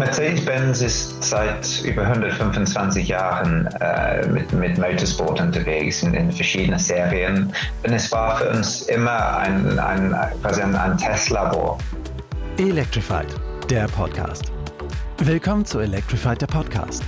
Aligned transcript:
Mercedes-Benz 0.00 0.80
ist 0.80 1.22
seit 1.22 1.82
über 1.84 2.04
125 2.04 3.06
Jahren 3.06 3.66
äh, 3.82 4.26
mit, 4.28 4.50
mit 4.50 4.78
Motorsport 4.78 5.42
unterwegs 5.42 6.02
in, 6.02 6.14
in 6.14 6.32
verschiedenen 6.32 6.78
Serien. 6.78 7.52
Und 7.82 7.92
es 7.92 8.10
war 8.10 8.38
für 8.38 8.48
uns 8.48 8.80
immer 8.82 9.36
ein, 9.36 9.78
ein, 9.78 10.16
quasi 10.40 10.62
ein, 10.62 10.74
ein 10.74 10.96
Testlabor. 10.96 11.76
Electrified, 12.56 13.26
der 13.68 13.88
Podcast. 13.88 14.50
Willkommen 15.18 15.66
zu 15.66 15.80
Electrified, 15.80 16.40
der 16.40 16.46
Podcast. 16.46 17.02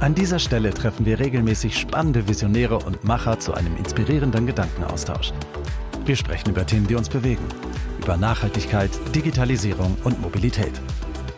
An 0.00 0.14
dieser 0.14 0.38
Stelle 0.38 0.72
treffen 0.72 1.04
wir 1.04 1.20
regelmäßig 1.20 1.78
spannende 1.78 2.26
Visionäre 2.26 2.78
und 2.78 3.04
Macher 3.04 3.38
zu 3.38 3.52
einem 3.52 3.76
inspirierenden 3.76 4.46
Gedankenaustausch. 4.46 5.34
Wir 6.06 6.16
sprechen 6.16 6.48
über 6.48 6.64
Themen, 6.64 6.86
die 6.86 6.94
uns 6.94 7.10
bewegen, 7.10 7.44
über 8.02 8.16
Nachhaltigkeit, 8.16 8.90
Digitalisierung 9.14 9.98
und 10.04 10.22
Mobilität. 10.22 10.72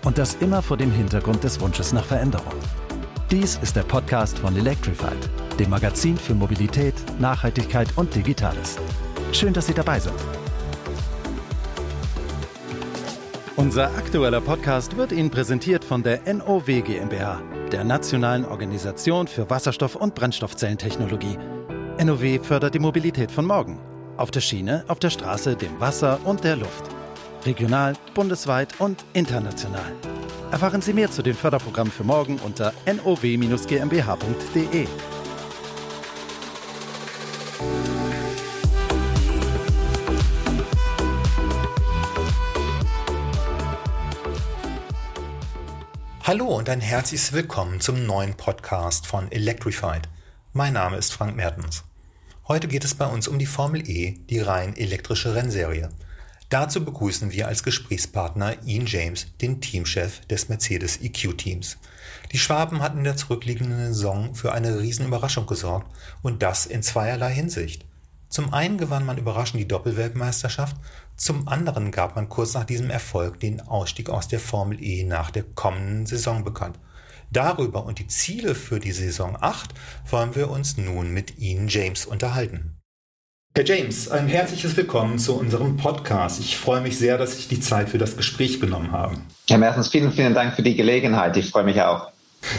Und 0.05 0.19
das 0.19 0.34
immer 0.34 0.62
vor 0.62 0.77
dem 0.77 0.91
Hintergrund 0.91 1.45
des 1.45 1.61
Wunsches 1.61 1.92
nach 1.92 2.05
Veränderung. 2.05 2.55
Dies 3.30 3.59
ist 3.62 3.77
der 3.77 3.84
Podcast 3.84 4.38
von 4.38 4.56
Electrified, 4.56 5.30
dem 5.59 5.70
Magazin 5.70 6.16
für 6.16 6.34
Mobilität, 6.34 6.95
Nachhaltigkeit 7.20 7.88
und 7.97 8.15
Digitales. 8.15 8.77
Schön, 9.33 9.52
dass 9.52 9.69
Sie 9.69 9.75
dabei 9.75 10.01
sind. 10.01 10.15
Unser 13.56 13.87
aktueller 13.97 14.41
Podcast 14.41 14.97
wird 14.97 15.12
Ihnen 15.12 15.30
präsentiert 15.30 15.84
von 15.84 16.03
der 16.03 16.20
NOW 16.34 16.66
GmbH, 16.66 17.41
der 17.70 17.84
Nationalen 17.84 18.45
Organisation 18.45 19.28
für 19.28 19.50
Wasserstoff- 19.50 19.97
und 19.97 20.16
Brennstoffzellentechnologie. 20.16 21.39
NOW 22.03 22.45
fördert 22.45 22.75
die 22.75 22.80
Mobilität 22.80 23.30
von 23.30 23.47
morgen. 23.47 23.78
Auf 24.16 24.30
der 24.33 24.41
Schiene, 24.41 24.84
auf 24.89 24.98
der 24.98 25.11
Straße, 25.11 25.55
dem 25.55 25.80
Wasser 25.80 26.19
und 26.25 26.42
der 26.45 26.56
Luft 26.56 27.02
regional, 27.46 27.94
bundesweit 28.14 28.80
und 28.80 29.05
international. 29.12 29.92
Erfahren 30.50 30.83
Sie 30.83 30.92
mehr 30.92 31.11
zu 31.11 31.22
den 31.22 31.34
Förderprogrammen 31.34 31.92
für 31.92 32.05
morgen 32.05 32.39
unter 32.39 32.72
now-gmbh.de. 32.86 34.86
Hallo 46.24 46.56
und 46.56 46.69
ein 46.69 46.80
herzliches 46.80 47.33
Willkommen 47.33 47.80
zum 47.80 48.06
neuen 48.06 48.34
Podcast 48.34 49.06
von 49.06 49.30
Electrified. 49.33 50.08
Mein 50.52 50.74
Name 50.74 50.97
ist 50.97 51.12
Frank 51.12 51.34
Mertens. 51.34 51.84
Heute 52.47 52.69
geht 52.69 52.84
es 52.84 52.95
bei 52.95 53.06
uns 53.06 53.27
um 53.27 53.39
die 53.39 53.47
Formel 53.47 53.89
E, 53.89 54.19
die 54.30 54.39
rein 54.39 54.77
elektrische 54.77 55.34
Rennserie. 55.34 55.89
Dazu 56.53 56.84
begrüßen 56.84 57.33
wir 57.33 57.48
als 57.48 57.62
Gesprächspartner 57.62 58.56
Ian 58.67 58.84
James, 58.84 59.28
den 59.41 59.62
Teamchef 59.62 60.20
des 60.27 60.50
Mercedes 60.50 61.00
EQ-Teams. 61.00 61.78
Die 62.31 62.39
Schwaben 62.39 62.83
hatten 62.83 62.98
in 62.98 63.05
der 63.05 63.17
zurückliegenden 63.17 63.95
Saison 63.95 64.34
für 64.34 64.53
eine 64.53 64.78
Riesenüberraschung 64.78 65.47
gesorgt 65.47 65.91
und 66.20 66.42
das 66.42 66.67
in 66.67 66.83
zweierlei 66.83 67.33
Hinsicht. 67.33 67.86
Zum 68.28 68.53
einen 68.53 68.77
gewann 68.77 69.06
man 69.06 69.17
überraschend 69.17 69.61
die 69.61 69.69
Doppelweltmeisterschaft, 69.69 70.77
zum 71.17 71.48
anderen 71.48 71.91
gab 71.91 72.17
man 72.17 72.28
kurz 72.28 72.53
nach 72.53 72.64
diesem 72.64 72.91
Erfolg 72.91 73.41
den 73.41 73.62
Ausstieg 73.62 74.11
aus 74.11 74.28
der 74.28 74.41
Formel 74.41 74.77
E 74.84 75.05
nach 75.05 75.30
der 75.30 75.45
kommenden 75.45 76.05
Saison 76.05 76.45
bekannt. 76.45 76.78
Darüber 77.30 77.86
und 77.86 77.98
die 77.98 78.08
Ziele 78.08 78.55
für 78.55 78.78
die 78.78 78.92
Saison 78.92 79.39
8 79.41 79.73
wollen 80.11 80.34
wir 80.34 80.50
uns 80.50 80.77
nun 80.77 81.14
mit 81.14 81.39
Ian 81.39 81.69
James 81.69 82.05
unterhalten. 82.05 82.77
Herr 83.55 83.67
James, 83.67 84.11
ein 84.11 84.28
herzliches 84.28 84.75
Willkommen 84.78 85.19
zu 85.19 85.39
unserem 85.39 85.77
Podcast. 85.77 86.41
Ich 86.41 86.56
freue 86.56 86.81
mich 86.81 86.97
sehr, 86.97 87.19
dass 87.19 87.36
Sie 87.36 87.48
die 87.55 87.61
Zeit 87.61 87.91
für 87.91 87.98
das 87.98 88.17
Gespräch 88.17 88.61
genommen 88.61 88.92
haben. 88.92 89.27
Herr 89.47 89.58
Mertens, 89.58 89.89
vielen, 89.89 90.11
vielen 90.11 90.33
Dank 90.33 90.55
für 90.55 90.62
die 90.62 90.75
Gelegenheit. 90.75 91.36
Ich 91.36 91.50
freue 91.50 91.64
mich 91.64 91.79
auch. 91.83 92.11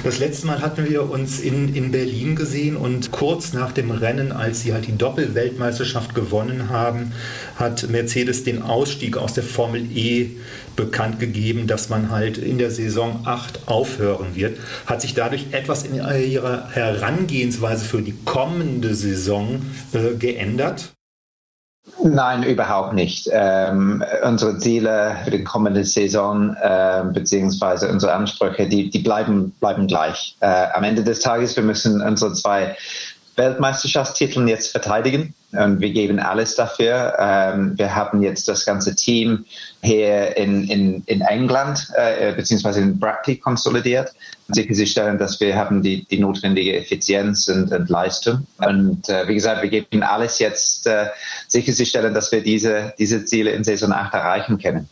Das 0.03 0.19
letzte 0.19 0.47
Mal 0.47 0.61
hatten 0.61 0.89
wir 0.89 1.09
uns 1.09 1.39
in, 1.39 1.75
in 1.75 1.91
Berlin 1.91 2.35
gesehen 2.35 2.75
und 2.75 3.11
kurz 3.11 3.53
nach 3.53 3.71
dem 3.71 3.91
Rennen, 3.91 4.31
als 4.31 4.61
sie 4.61 4.73
halt 4.73 4.87
die 4.87 4.97
Doppelweltmeisterschaft 4.97 6.15
gewonnen 6.15 6.69
haben, 6.69 7.11
hat 7.57 7.89
Mercedes 7.89 8.43
den 8.43 8.61
Ausstieg 8.61 9.17
aus 9.17 9.33
der 9.33 9.43
Formel 9.43 9.85
E 9.95 10.31
bekannt 10.75 11.19
gegeben, 11.19 11.67
dass 11.67 11.89
man 11.89 12.11
halt 12.11 12.37
in 12.37 12.57
der 12.57 12.71
Saison 12.71 13.21
8 13.25 13.67
aufhören 13.67 14.35
wird. 14.35 14.57
Hat 14.85 15.01
sich 15.01 15.13
dadurch 15.13 15.47
etwas 15.51 15.83
in 15.83 15.95
ihrer 15.95 16.69
Herangehensweise 16.71 17.85
für 17.85 18.01
die 18.01 18.15
kommende 18.25 18.95
Saison 18.95 19.61
äh, 19.93 20.15
geändert? 20.15 20.92
Nein, 22.01 22.43
überhaupt 22.43 22.93
nicht. 22.93 23.29
Ähm, 23.31 24.03
unsere 24.23 24.57
Ziele 24.57 25.17
für 25.23 25.31
die 25.31 25.43
kommende 25.43 25.83
Saison 25.83 26.55
äh, 26.55 27.03
beziehungsweise 27.13 27.89
unsere 27.89 28.13
Ansprüche, 28.13 28.67
die, 28.67 28.89
die 28.89 28.99
bleiben, 28.99 29.51
bleiben 29.59 29.87
gleich. 29.87 30.37
Äh, 30.39 30.67
am 30.73 30.83
Ende 30.83 31.03
des 31.03 31.19
Tages, 31.19 31.55
wir 31.55 31.63
müssen 31.63 32.01
unsere 32.01 32.33
zwei 32.33 32.75
Weltmeisterschaftstiteln 33.35 34.47
jetzt 34.47 34.71
verteidigen 34.71 35.33
und 35.53 35.79
wir 35.79 35.91
geben 35.91 36.19
alles 36.19 36.55
dafür. 36.55 37.15
Ähm, 37.19 37.77
wir 37.77 37.95
haben 37.95 38.21
jetzt 38.21 38.47
das 38.47 38.65
ganze 38.65 38.95
Team 38.95 39.45
hier 39.81 40.35
in, 40.35 40.67
in, 40.67 41.03
in 41.05 41.21
England 41.21 41.87
äh, 41.95 42.33
beziehungsweise 42.33 42.81
in 42.81 42.99
Brackley 42.99 43.37
konsolidiert, 43.37 44.13
sicherstellen, 44.47 45.17
dass 45.17 45.39
wir 45.39 45.55
haben 45.55 45.81
die, 45.81 46.05
die 46.05 46.19
notwendige 46.19 46.75
Effizienz 46.75 47.47
und, 47.47 47.71
und 47.71 47.89
Leistung. 47.89 48.47
Und 48.57 49.09
äh, 49.09 49.27
wie 49.27 49.35
gesagt, 49.35 49.61
wir 49.61 49.69
geben 49.69 50.03
alles 50.03 50.39
jetzt 50.39 50.87
äh, 50.87 51.07
sicherstellen, 51.47 52.13
dass 52.13 52.31
wir 52.31 52.41
diese, 52.41 52.93
diese 52.97 53.25
Ziele 53.25 53.51
in 53.51 53.63
Saison 53.63 53.91
8 53.91 54.13
erreichen 54.13 54.57
können. 54.57 54.89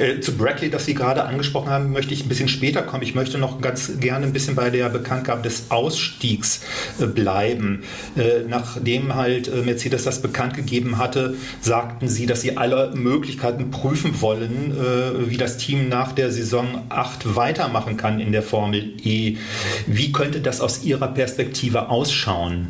Äh, 0.00 0.20
zu 0.20 0.36
Brackley, 0.36 0.70
das 0.70 0.86
Sie 0.86 0.94
gerade 0.94 1.24
angesprochen 1.24 1.68
haben, 1.68 1.92
möchte 1.92 2.14
ich 2.14 2.24
ein 2.24 2.28
bisschen 2.28 2.48
später 2.48 2.82
kommen. 2.82 3.02
Ich 3.02 3.14
möchte 3.14 3.36
noch 3.36 3.60
ganz 3.60 4.00
gerne 4.00 4.26
ein 4.26 4.32
bisschen 4.32 4.54
bei 4.54 4.70
der 4.70 4.88
Bekanntgabe 4.88 5.42
des 5.42 5.70
Ausstiegs 5.70 6.62
äh, 6.98 7.06
bleiben. 7.06 7.84
Äh, 8.16 8.44
nachdem 8.48 9.14
halt 9.14 9.50
Mercedes 9.64 10.04
das 10.04 10.22
bekannt 10.22 10.54
gegeben 10.54 10.96
hatte, 10.96 11.36
sagten 11.60 12.08
Sie, 12.08 12.24
dass 12.24 12.40
Sie 12.40 12.56
alle 12.56 12.92
Möglichkeiten 12.94 13.70
prüfen 13.70 14.20
wollen, 14.20 14.74
wie 15.28 15.36
das 15.36 15.58
Team 15.58 15.88
nach 15.88 16.12
der 16.12 16.30
Saison 16.30 16.82
8 16.88 17.36
weitermachen 17.36 17.96
kann 17.96 18.20
in 18.20 18.32
der 18.32 18.42
Formel 18.42 18.92
E. 19.04 19.36
Wie 19.86 20.12
könnte 20.12 20.40
das 20.40 20.60
aus 20.60 20.82
Ihrer 20.82 21.08
Perspektive 21.08 21.88
ausschauen? 21.88 22.68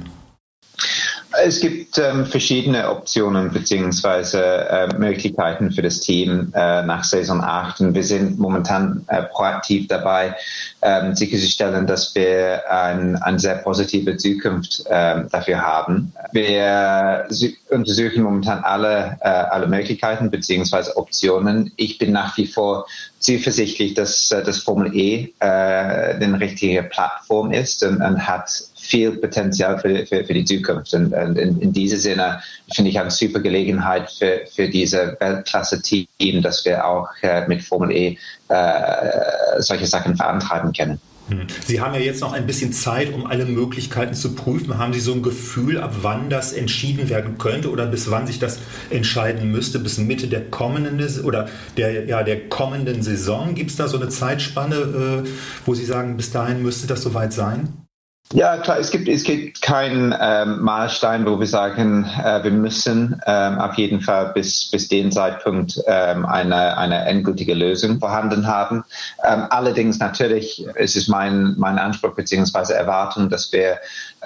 Es 1.39 1.61
gibt 1.61 1.97
ähm, 1.99 2.27
verschiedene 2.27 2.91
Optionen 2.91 3.53
beziehungsweise 3.53 4.43
äh, 4.43 4.89
Möglichkeiten 4.99 5.71
für 5.71 5.83
das 5.83 6.01
Team 6.01 6.53
äh, 6.55 6.83
nach 6.83 7.05
Saison 7.05 7.41
8. 7.41 7.81
Und 7.81 7.95
wir 7.95 8.03
sind 8.03 8.39
momentan 8.39 9.05
äh, 9.07 9.23
proaktiv 9.23 9.87
dabei, 9.87 10.35
ähm, 10.83 11.15
sicherzustellen, 11.15 11.87
dass 11.87 12.15
wir 12.17 12.69
ein, 12.69 13.15
eine 13.17 13.39
sehr 13.39 13.57
positive 13.57 14.17
Zukunft 14.17 14.85
ähm, 14.91 15.29
dafür 15.31 15.63
haben. 15.63 16.13
Wir 16.33 17.29
untersuchen 17.69 18.25
momentan 18.25 18.65
alle, 18.65 19.17
äh, 19.21 19.29
alle 19.29 19.69
Möglichkeiten 19.69 20.31
beziehungsweise 20.31 20.97
Optionen. 20.97 21.73
Ich 21.77 21.99
bin 21.99 22.11
nach 22.11 22.37
wie 22.37 22.47
vor 22.47 22.87
zuversichtlich, 23.21 23.95
dass 23.95 24.33
äh, 24.33 24.43
das 24.43 24.59
Formel 24.59 24.97
E 24.97 25.33
äh, 25.39 25.45
eine 25.45 26.41
richtige 26.41 26.83
Plattform 26.83 27.53
ist 27.53 27.85
und, 27.85 28.03
und 28.03 28.27
hat 28.27 28.51
viel 28.81 29.13
Potenzial 29.13 29.79
für, 29.79 30.07
für, 30.07 30.25
für 30.25 30.35
die 30.35 30.45
Zukunft. 30.45 30.93
Und, 30.95 31.13
und 31.13 31.37
in, 31.37 31.61
in 31.61 31.73
diesem 31.73 31.99
Sinne 31.99 32.41
finde 32.75 32.91
ich 32.91 32.99
eine 32.99 33.11
super 33.11 33.41
Gelegenheit 33.41 34.11
für, 34.11 34.41
für 34.53 34.69
diese 34.69 35.17
Weltklasse-Team, 35.21 36.43
dass 36.43 36.65
wir 36.65 36.85
auch 36.85 37.09
äh, 37.23 37.47
mit 37.47 37.63
Formel 37.63 37.93
E 37.93 38.19
äh, 38.49 39.61
solche 39.61 39.87
Sachen 39.87 40.17
verantreiben 40.17 40.73
können. 40.73 41.01
Hm. 41.29 41.47
Sie 41.65 41.81
haben 41.81 41.95
ja 41.95 42.01
jetzt 42.01 42.21
noch 42.21 42.33
ein 42.33 42.47
bisschen 42.47 42.73
Zeit, 42.73 43.13
um 43.13 43.27
alle 43.27 43.45
Möglichkeiten 43.45 44.15
zu 44.15 44.35
prüfen. 44.35 44.79
Haben 44.79 44.93
Sie 44.93 45.01
so 45.01 45.13
ein 45.13 45.23
Gefühl, 45.23 45.79
ab 45.79 45.95
wann 46.03 46.29
das 46.29 46.53
entschieden 46.53 47.09
werden 47.09 47.39
könnte 47.39 47.71
oder 47.71 47.87
bis 47.87 48.11
wann 48.11 48.27
sich 48.27 48.39
das 48.39 48.59
entscheiden 48.91 49.51
müsste? 49.53 49.79
Bis 49.79 49.99
Mitte 49.99 50.27
der 50.27 50.51
kommenden 50.51 51.01
oder 51.23 51.49
der, 51.77 52.07
ja, 52.07 52.23
der 52.23 52.49
kommenden 52.49 53.03
Saison? 53.03 53.55
Gibt 53.55 53.71
es 53.71 53.77
da 53.77 53.87
so 53.87 53.99
eine 53.99 54.09
Zeitspanne, 54.09 54.77
äh, 54.77 55.29
wo 55.67 55.75
Sie 55.75 55.85
sagen, 55.85 56.17
bis 56.17 56.33
dahin 56.33 56.63
müsste 56.63 56.87
das 56.87 57.03
soweit 57.03 57.33
sein? 57.33 57.87
Ja, 58.33 58.59
klar, 58.59 58.79
es 58.79 58.93
gibt, 58.93 59.09
es 59.09 59.25
gibt 59.25 59.61
keinen 59.61 60.15
ähm, 60.21 60.61
Maßstein, 60.61 61.27
wo 61.27 61.41
wir 61.41 61.49
sagen, 61.49 62.05
äh, 62.05 62.45
wir 62.45 62.53
müssen 62.53 63.21
ähm, 63.27 63.59
auf 63.59 63.75
jeden 63.75 64.01
Fall 64.01 64.33
bis, 64.33 64.71
bis 64.71 64.87
den 64.87 65.11
Zeitpunkt 65.11 65.81
ähm, 65.89 66.25
eine, 66.25 66.79
eine 66.79 67.07
endgültige 67.07 67.55
Lösung 67.55 67.99
vorhanden 67.99 68.47
haben. 68.47 68.85
Ähm, 69.25 69.47
allerdings 69.51 69.99
natürlich 69.99 70.65
es 70.77 70.95
ist 70.95 71.09
mein, 71.09 71.57
mein 71.59 71.77
Anspruch 71.81 72.15
beziehungsweise 72.15 72.75
Erwartung, 72.75 73.31
dass 73.31 73.53
wir 73.53 73.81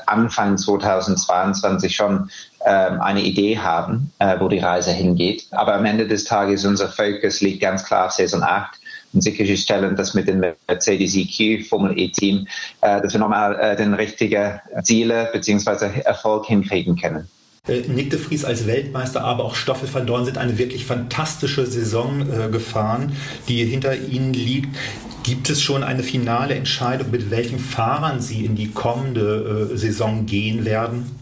Anfang 0.05 0.59
2022 0.59 1.97
schon 1.97 2.29
ähm, 2.67 3.01
eine 3.01 3.23
Idee 3.23 3.59
haben, 3.59 4.13
äh, 4.19 4.39
wo 4.39 4.49
die 4.49 4.59
Reise 4.59 4.91
hingeht. 4.91 5.47
Aber 5.51 5.73
am 5.77 5.87
Ende 5.87 6.07
des 6.07 6.25
Tages 6.25 6.67
unser 6.67 6.91
Fokus 6.91 7.41
liegt 7.41 7.63
ganz 7.63 7.87
klar 7.87 8.07
auf 8.07 8.13
Saison 8.13 8.43
8 8.43 8.84
und 9.15 9.23
sicherstellen, 9.23 9.97
dass 9.97 10.15
mit 10.15 10.29
dem 10.29 10.41
Mercedes 10.41 11.15
EQ 11.17 11.67
Formel 11.67 11.99
E-Team, 11.99 12.47
äh, 12.81 13.01
dass 13.01 13.13
wir 13.13 13.21
nochmal 13.21 13.59
äh, 13.61 13.77
den 13.77 13.95
richtigen 13.95 14.61
Ziele 14.83 15.31
bzw. 15.33 16.01
Erfolg 16.05 16.47
hinkriegen 16.47 16.97
können. 16.97 17.29
Äh, 17.67 17.83
Nick 17.89 18.11
de 18.11 18.19
Vries 18.19 18.45
als 18.45 18.67
Weltmeister, 18.67 19.23
aber 19.23 19.45
auch 19.45 19.55
Stoffel 19.55 19.93
van 19.93 20.07
Dorn 20.07 20.25
sind 20.25 20.39
eine 20.39 20.59
wirklich 20.59 20.85
fantastische 20.85 21.65
Saison 21.67 22.21
äh, 22.21 22.49
gefahren, 22.51 23.17
die 23.49 23.65
hinter 23.65 23.97
ihnen 23.97 24.35
liegt. 24.35 24.77
Gibt 25.23 25.49
es 25.49 25.63
schon 25.63 25.83
eine 25.83 26.03
finale 26.03 26.55
Entscheidung, 26.55 27.11
mit 27.11 27.31
welchen 27.31 27.59
Fahrern 27.59 28.21
Sie 28.21 28.45
in 28.45 28.57
die 28.57 28.71
kommende 28.73 29.71
äh, 29.73 29.77
Saison 29.77 30.27
gehen 30.27 30.67
werden? 30.67 31.19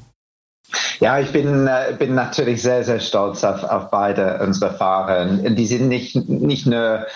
Ja, 0.99 1.21
ich 1.21 1.31
bin, 1.31 1.69
äh, 1.69 1.95
bin 1.97 2.15
natürlich 2.15 2.63
sehr, 2.63 2.83
sehr 2.83 2.99
stolz 2.99 3.45
auf, 3.45 3.63
auf 3.63 3.91
beide 3.91 4.41
unsere 4.43 4.75
Fahrer. 4.75 5.27
Die 5.27 5.67
sind 5.67 5.89
nicht, 5.89 6.17
nicht 6.29 6.67
nur 6.67 7.07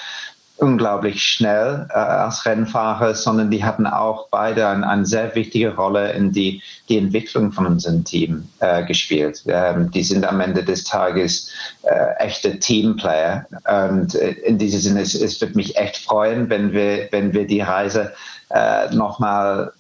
unglaublich 0.59 1.23
schnell 1.23 1.87
äh, 1.91 1.95
als 1.95 2.47
Rennfahrer, 2.47 3.15
sondern 3.15 3.51
die 3.51 3.65
hatten 3.65 3.87
auch 3.87 4.29
beide 4.31 4.69
ein, 4.69 4.85
eine 4.85 5.05
sehr 5.05 5.35
wichtige 5.35 5.75
Rolle 5.75 6.13
in 6.13 6.33
die, 6.33 6.63
die 6.89 6.99
Entwicklung 6.99 7.53
von 7.53 7.67
unserem 7.67 8.05
Team 8.05 8.49
äh, 8.61 8.85
gespielt. 8.85 9.43
Ähm, 9.47 9.91
die 9.91 10.03
sind 10.03 10.25
am 10.25 10.41
Ende 10.41 10.65
des 10.65 10.85
Tages 10.85 11.51
äh, 11.83 12.15
echte 12.19 12.59
Teamplayer. 12.59 13.47
Und 13.91 14.15
äh, 14.15 14.31
in 14.31 14.59
diesem 14.59 14.81
Sinne, 14.81 15.01
es, 15.03 15.15
es 15.15 15.41
wird 15.41 15.57
mich 15.57 15.77
echt 15.77 15.99
freuen, 15.99 16.49
wenn 16.49 16.73
wir, 16.73 17.09
wenn 17.11 17.33
wir 17.33 17.47
die 17.47 17.61
Reise 17.61 18.13
äh, 18.51 18.95
nochmal 18.95 19.73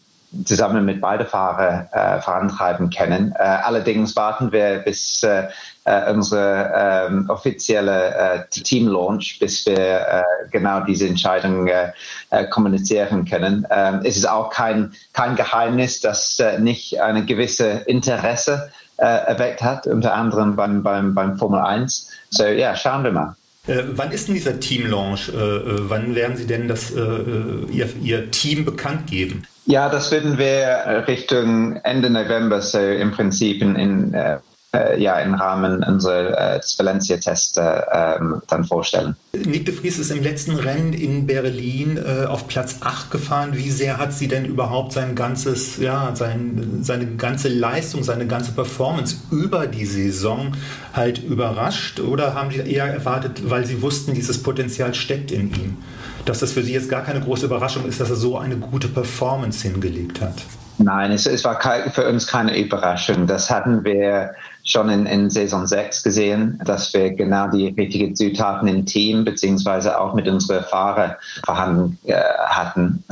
zusammen 0.44 0.84
mit 0.84 1.00
beiden 1.00 1.26
Fahrer 1.26 1.88
äh, 1.92 2.20
vorantreiben 2.20 2.90
können. 2.90 3.32
Äh, 3.38 3.42
allerdings 3.42 4.16
warten 4.16 4.52
wir 4.52 4.78
bis 4.78 5.22
äh, 5.22 5.48
äh 5.84 6.12
unsere 6.12 7.06
ähm, 7.08 7.30
offizielle 7.30 8.14
äh, 8.14 8.44
Team-Launch, 8.50 9.38
bis 9.38 9.64
wir 9.66 9.78
äh, 9.78 10.22
genau 10.50 10.80
diese 10.80 11.06
Entscheidung 11.06 11.68
kommunizieren 12.50 13.24
können. 13.24 13.66
Ähm, 13.70 14.00
es 14.02 14.16
ist 14.16 14.28
auch 14.28 14.50
kein, 14.50 14.92
kein 15.12 15.36
Geheimnis, 15.36 16.00
dass 16.00 16.42
nicht 16.58 17.00
eine 17.00 17.24
gewisse 17.24 17.68
Interesse 17.86 18.70
erweckt 18.96 19.62
hat, 19.62 19.86
unter 19.86 20.14
anderem 20.14 20.56
beim, 20.56 20.82
beim, 20.82 21.14
beim 21.14 21.36
Formel 21.38 21.60
1. 21.60 22.10
So 22.30 22.44
ja, 22.44 22.74
schauen 22.74 23.04
wir 23.04 23.12
mal. 23.12 23.36
Äh, 23.66 23.82
wann 23.92 24.12
ist 24.12 24.28
denn 24.28 24.34
dieser 24.34 24.60
Team-Launch? 24.60 25.30
Äh, 25.30 25.36
äh, 25.36 25.62
wann 25.88 26.14
werden 26.14 26.36
Sie 26.36 26.46
denn 26.46 26.68
das, 26.68 26.92
ihr, 26.92 27.88
ihr 28.02 28.30
Team 28.30 28.64
bekannt 28.64 29.06
geben? 29.08 29.42
Ja, 29.66 29.88
das 29.88 30.12
werden 30.12 30.38
wir 30.38 31.04
Richtung 31.08 31.76
Ende 31.82 32.08
November, 32.08 32.60
so 32.60 32.78
im 32.78 33.10
Prinzip 33.10 33.62
in, 33.62 33.74
in 33.74 34.16
äh, 34.76 35.00
ja 35.00 35.18
im 35.20 35.34
Rahmen 35.34 35.82
unserer 35.82 36.56
äh, 36.56 36.60
Valencia-Tests 36.60 37.56
äh, 37.56 37.82
ähm, 37.92 38.42
dann 38.48 38.64
vorstellen. 38.64 39.16
Nick 39.32 39.66
de 39.66 39.74
Vries 39.74 39.98
ist 39.98 40.10
im 40.10 40.22
letzten 40.22 40.56
Rennen 40.56 40.92
in 40.92 41.26
Berlin 41.26 41.98
äh, 41.98 42.26
auf 42.26 42.48
Platz 42.48 42.76
8 42.80 43.10
gefahren. 43.10 43.50
Wie 43.54 43.70
sehr 43.70 43.98
hat 43.98 44.12
sie 44.12 44.28
denn 44.28 44.44
überhaupt 44.44 44.92
sein 44.92 45.14
ganzes, 45.14 45.78
ja, 45.78 46.10
sein, 46.14 46.80
seine 46.82 47.06
ganze 47.06 47.48
Leistung, 47.48 48.02
seine 48.02 48.26
ganze 48.26 48.52
Performance 48.52 49.16
über 49.30 49.66
die 49.66 49.86
Saison 49.86 50.52
halt 50.92 51.22
überrascht? 51.22 52.00
Oder 52.00 52.34
haben 52.34 52.50
Sie 52.50 52.58
eher 52.58 52.86
erwartet, 52.86 53.48
weil 53.50 53.66
Sie 53.66 53.82
wussten, 53.82 54.14
dieses 54.14 54.42
Potenzial 54.42 54.94
steckt 54.94 55.30
in 55.30 55.52
ihm? 55.54 55.76
Dass 56.24 56.40
das 56.40 56.52
für 56.52 56.62
Sie 56.62 56.72
jetzt 56.72 56.88
gar 56.88 57.02
keine 57.02 57.20
große 57.20 57.46
Überraschung 57.46 57.86
ist, 57.86 58.00
dass 58.00 58.10
er 58.10 58.16
so 58.16 58.38
eine 58.38 58.56
gute 58.56 58.88
Performance 58.88 59.62
hingelegt 59.62 60.20
hat? 60.20 60.34
Nein, 60.78 61.12
es, 61.12 61.26
es 61.26 61.44
war 61.44 61.58
für 61.92 62.06
uns 62.06 62.26
keine 62.26 62.58
Überraschung. 62.58 63.26
Das 63.26 63.50
hatten 63.50 63.84
wir 63.84 64.34
schon 64.66 64.90
in, 64.90 65.06
in 65.06 65.30
Saison 65.30 65.66
6 65.66 66.02
gesehen, 66.02 66.60
dass 66.64 66.92
wir 66.92 67.14
genau 67.14 67.48
die 67.48 67.68
richtigen 67.68 68.14
Zutaten 68.16 68.66
im 68.66 68.84
Team 68.84 69.24
beziehungsweise 69.24 69.98
auch 69.98 70.12
mit 70.12 70.26
unseren 70.28 70.64
Fahrern 70.64 71.14
vorhanden 71.44 71.98
äh, 72.04 72.14
hatten. 72.46 73.04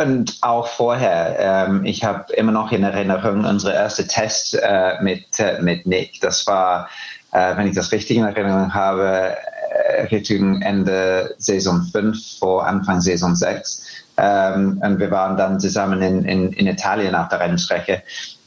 Und 0.00 0.36
auch 0.42 0.68
vorher, 0.68 1.66
ähm, 1.68 1.84
ich 1.86 2.04
habe 2.04 2.30
immer 2.34 2.52
noch 2.52 2.72
in 2.72 2.84
Erinnerung 2.84 3.44
unsere 3.46 3.72
erste 3.72 4.06
Test 4.06 4.54
äh, 4.54 5.02
mit, 5.02 5.24
äh, 5.38 5.60
mit 5.62 5.86
Nick. 5.86 6.20
Das 6.20 6.46
war, 6.46 6.88
äh, 7.32 7.56
wenn 7.56 7.66
ich 7.66 7.74
das 7.74 7.90
richtig 7.90 8.18
in 8.18 8.24
Erinnerung 8.24 8.74
habe, 8.74 9.34
äh, 9.70 10.02
Richtung 10.10 10.60
Ende 10.60 11.34
Saison 11.38 11.82
5 11.90 12.38
vor 12.38 12.66
Anfang 12.66 13.00
Saison 13.00 13.34
6. 13.34 13.82
Ähm, 14.18 14.78
und 14.84 15.00
wir 15.00 15.10
waren 15.10 15.38
dann 15.38 15.58
zusammen 15.58 16.02
in, 16.02 16.24
in, 16.24 16.52
in 16.52 16.66
Italien 16.66 17.14
auf 17.14 17.28
der 17.28 17.40
Rennstrecke. 17.40 18.02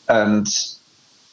Und 0.07 0.70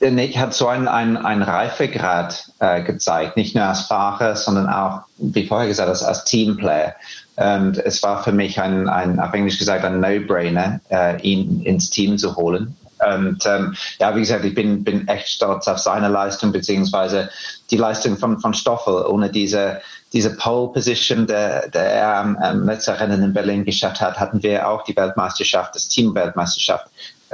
Nick 0.00 0.38
hat 0.38 0.54
so 0.54 0.68
einen, 0.68 0.86
einen, 0.86 1.16
einen 1.16 1.42
Reifegrad 1.42 2.50
äh, 2.60 2.82
gezeigt, 2.82 3.36
nicht 3.36 3.54
nur 3.54 3.64
als 3.64 3.82
Fahrer, 3.82 4.36
sondern 4.36 4.68
auch, 4.68 5.02
wie 5.16 5.46
vorher 5.46 5.68
gesagt, 5.68 5.88
als, 5.88 6.02
als 6.02 6.24
Teamplayer. 6.24 6.94
Und 7.36 7.78
es 7.78 8.02
war 8.02 8.22
für 8.22 8.32
mich 8.32 8.60
ein, 8.60 8.88
ein 8.88 9.20
auf 9.20 9.32
Englisch 9.32 9.58
gesagt, 9.58 9.84
ein 9.84 10.00
No-Brainer, 10.00 10.80
äh, 10.90 11.20
ihn 11.22 11.62
ins 11.62 11.90
Team 11.90 12.18
zu 12.18 12.36
holen. 12.36 12.76
Und 12.98 13.46
ähm, 13.46 13.76
ja, 14.00 14.14
wie 14.14 14.20
gesagt, 14.20 14.44
ich 14.44 14.54
bin, 14.54 14.82
bin 14.82 15.06
echt 15.06 15.28
stolz 15.28 15.68
auf 15.68 15.78
seine 15.78 16.08
Leistung, 16.08 16.50
beziehungsweise 16.50 17.30
die 17.70 17.76
Leistung 17.76 18.16
von, 18.16 18.40
von 18.40 18.54
Stoffel. 18.54 19.06
Ohne 19.06 19.30
diese, 19.30 19.80
diese 20.12 20.36
Pole 20.36 20.72
Position, 20.72 21.26
der, 21.26 21.68
der 21.68 21.84
er 21.84 22.16
am, 22.16 22.36
am 22.36 22.66
letzten 22.66 22.94
Rennen 22.94 23.22
in 23.22 23.32
Berlin 23.32 23.64
geschafft 23.64 24.00
hat, 24.00 24.18
hatten 24.18 24.42
wir 24.42 24.68
auch 24.68 24.82
die 24.82 24.96
Weltmeisterschaft, 24.96 25.74
das 25.76 25.86
Team-Weltmeisterschaft 25.88 26.88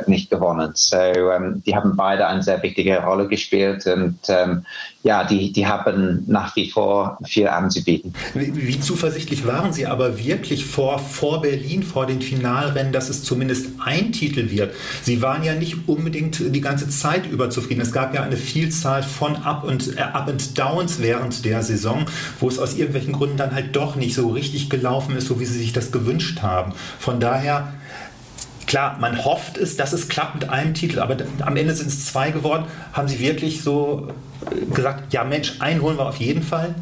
nicht 0.07 0.31
gewonnen. 0.31 0.73
So, 0.75 0.97
ähm, 0.97 1.63
die 1.65 1.75
haben 1.75 1.97
beide 1.97 2.27
eine 2.27 2.43
sehr 2.43 2.63
wichtige 2.63 2.99
Rolle 3.03 3.29
gespielt 3.29 3.87
und 3.87 4.19
ähm, 4.29 4.65
ja, 5.05 5.23
die, 5.23 5.53
die 5.53 5.67
haben 5.67 6.25
nach 6.27 6.57
wie 6.57 6.71
vor 6.71 7.19
viel 7.25 7.47
anzubieten. 7.49 8.15
Wie, 8.33 8.57
wie, 8.57 8.81
zuversichtlich 8.81 9.47
waren 9.47 9.73
Sie 9.73 9.87
aber 9.87 10.19
wirklich 10.19 10.65
vor, 10.65 10.99
vor 10.99 11.43
Berlin, 11.43 11.83
vor 11.83 12.07
den 12.07 12.23
Finalrennen, 12.23 12.91
dass 12.91 13.11
es 13.11 13.23
zumindest 13.23 13.67
ein 13.85 14.13
Titel 14.13 14.51
wird? 14.51 14.75
Sie 15.03 15.21
waren 15.21 15.45
ja 15.45 15.55
nicht 15.55 15.89
unbedingt 15.89 16.41
die 16.55 16.61
ganze 16.63 16.89
Zeit 16.89 17.27
über 17.31 17.51
zufrieden. 17.51 17.83
Es 17.83 17.93
gab 17.93 18.15
ja 18.15 18.23
eine 18.23 18.39
Vielzahl 18.39 19.03
von 19.03 19.37
Up- 19.37 19.65
und 19.65 19.99
äh, 19.99 20.01
Up 20.01 20.29
and 20.29 20.59
Downs 20.59 21.03
während 21.03 21.45
der 21.45 21.63
Saison, 21.63 22.07
wo 22.41 22.49
es 22.49 22.59
aus 22.59 22.75
irgendwelchen 22.75 23.13
Gründen 23.13 23.37
dann 23.37 23.55
halt 23.55 23.77
doch 23.77 23.97
nicht 23.97 24.15
so 24.15 24.29
richtig 24.29 24.71
gelaufen 24.71 25.17
ist, 25.17 25.27
so 25.27 25.39
wie 25.39 25.45
Sie 25.45 25.59
sich 25.59 25.75
das 25.75 25.93
gewünscht 25.93 26.41
haben. 26.41 26.73
Von 26.99 27.21
daher 27.21 27.75
klar, 28.75 28.97
man 28.99 29.25
hofft 29.25 29.57
es, 29.57 29.77
dass 29.77 29.93
es 29.93 30.09
klappt 30.09 30.35
mit 30.35 30.51
einem 30.51 30.75
Titel, 30.75 30.99
aber 30.99 31.17
am 31.43 31.57
Ende 31.57 31.77
sind 31.77 31.87
es 31.87 32.07
zwei 32.07 32.33
geworden. 32.33 32.65
Haben 32.93 33.07
Sie 33.07 33.21
wirklich 33.21 33.63
so 33.63 34.09
äh, 34.51 34.65
gesagt, 34.75 35.13
ja 35.13 35.23
Mensch, 35.23 35.61
einen 35.61 35.81
holen 35.81 35.97
wir 35.97 36.07
auf 36.07 36.17
jeden 36.17 36.43
Fall? 36.43 36.75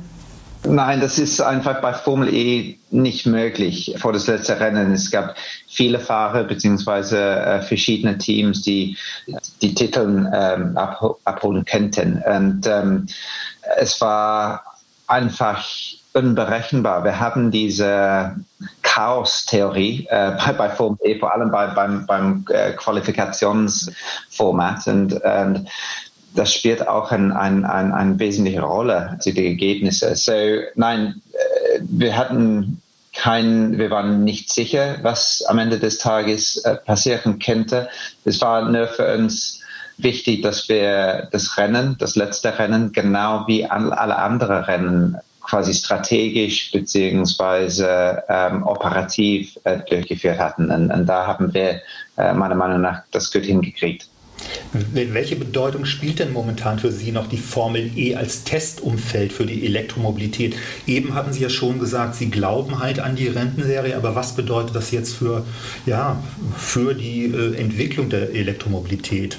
Nein, 0.65 1.03
das 1.03 1.19
ist 1.19 1.43
einfach 1.43 1.83
bei 1.83 1.93
Formel 1.93 2.33
E 2.33 2.79
nicht 2.91 3.27
möglich. 3.27 3.94
Vor 3.99 4.15
das 4.15 4.27
letzte 4.27 4.59
Rennen, 4.59 4.93
es 4.93 5.11
gab 5.11 5.37
viele 5.69 5.99
Fahrer 5.99 6.44
beziehungsweise 6.44 7.19
äh, 7.19 7.61
verschiedene 7.61 8.17
Teams, 8.17 8.62
die 8.62 8.97
die 9.61 9.75
Titel 9.75 10.31
ähm, 10.33 10.79
abholen 10.79 11.67
könnten. 11.67 12.23
Und 12.25 12.67
ähm, 12.67 13.05
es 13.77 14.00
war 14.00 14.64
einfach 15.09 15.62
unberechenbar. 16.14 17.04
Wir 17.04 17.21
haben 17.21 17.50
diese 17.50 18.37
Chaos-Theorie 18.83 20.07
äh, 20.11 20.33
bei, 20.33 20.52
bei 20.52 20.69
Form 20.71 20.99
E, 21.02 21.19
vor 21.19 21.35
allem 21.35 21.50
bei, 21.50 21.69
beim, 21.69 22.07
beim 22.07 22.45
äh, 22.50 22.73
Qualifikationsformat. 22.73 24.87
Und, 24.87 25.14
und 25.14 25.66
das 26.35 26.52
spielt 26.52 26.87
auch 26.87 27.11
eine 27.11 27.38
ein, 27.38 27.64
ein, 27.64 27.92
ein 27.92 28.19
wesentliche 28.19 28.62
Rolle 28.62 29.16
zu 29.21 29.33
den 29.33 29.47
Ergebnissen. 29.47 30.14
So, 30.14 30.33
nein, 30.75 31.23
äh, 31.33 31.81
wir 31.83 32.16
hatten 32.16 32.83
kein, 33.14 33.78
wir 33.78 33.90
waren 33.90 34.25
nicht 34.25 34.52
sicher, 34.52 34.97
was 35.02 35.42
am 35.47 35.59
Ende 35.59 35.78
des 35.78 35.99
Tages 35.99 36.59
äh, 36.59 36.76
passieren 36.76 37.38
könnte. 37.38 37.88
Es 38.25 38.40
war 38.40 38.69
nur 38.69 38.88
für 38.88 39.14
uns 39.14 39.61
wichtig, 39.99 40.42
dass 40.42 40.69
wir 40.69 41.28
das 41.31 41.59
Rennen, 41.59 41.97
das 41.99 42.16
letzte 42.16 42.59
Rennen, 42.59 42.92
genau 42.92 43.45
wie 43.47 43.66
alle 43.66 44.16
anderen 44.16 44.64
Rennen 44.64 45.19
quasi 45.42 45.75
strategisch 45.75 46.70
beziehungsweise 46.70 48.22
ähm, 48.28 48.62
operativ 48.64 49.58
äh, 49.64 49.78
durchgeführt 49.88 50.38
hatten. 50.38 50.70
Und, 50.70 50.90
und, 50.90 51.06
da 51.06 51.26
haben 51.26 51.52
wir 51.52 51.80
äh, 52.16 52.32
meiner 52.32 52.54
Meinung 52.54 52.80
nach 52.80 53.02
das 53.11 53.32
gut 53.32 53.44
hingekriegt. 53.44 54.08
Welche 54.72 55.37
Bedeutung 55.37 55.84
spielt 55.84 56.18
denn 56.18 56.32
momentan 56.32 56.78
für 56.78 56.90
Sie 56.90 57.12
noch 57.12 57.28
die 57.28 57.37
Formel 57.37 57.96
E 57.96 58.16
als 58.16 58.42
Testumfeld 58.42 59.32
für 59.32 59.46
die 59.46 59.64
Elektromobilität? 59.64 60.56
Eben 60.87 61.14
hatten 61.14 61.32
Sie 61.32 61.42
ja 61.42 61.50
schon 61.50 61.78
gesagt, 61.78 62.16
Sie 62.16 62.30
glauben 62.30 62.80
halt 62.80 62.99
an 62.99 63.14
die 63.14 63.28
Rentenserie, 63.28 63.96
aber 63.96 64.16
was 64.16 64.34
bedeutet 64.34 64.75
das 64.75 64.90
jetzt 64.90 65.14
für, 65.14 65.44
ja, 65.87 66.20
für 66.56 66.94
die 66.94 67.26
äh, 67.26 67.54
Entwicklung 67.56 68.08
der 68.08 68.30
Elektromobilität? 68.30 69.38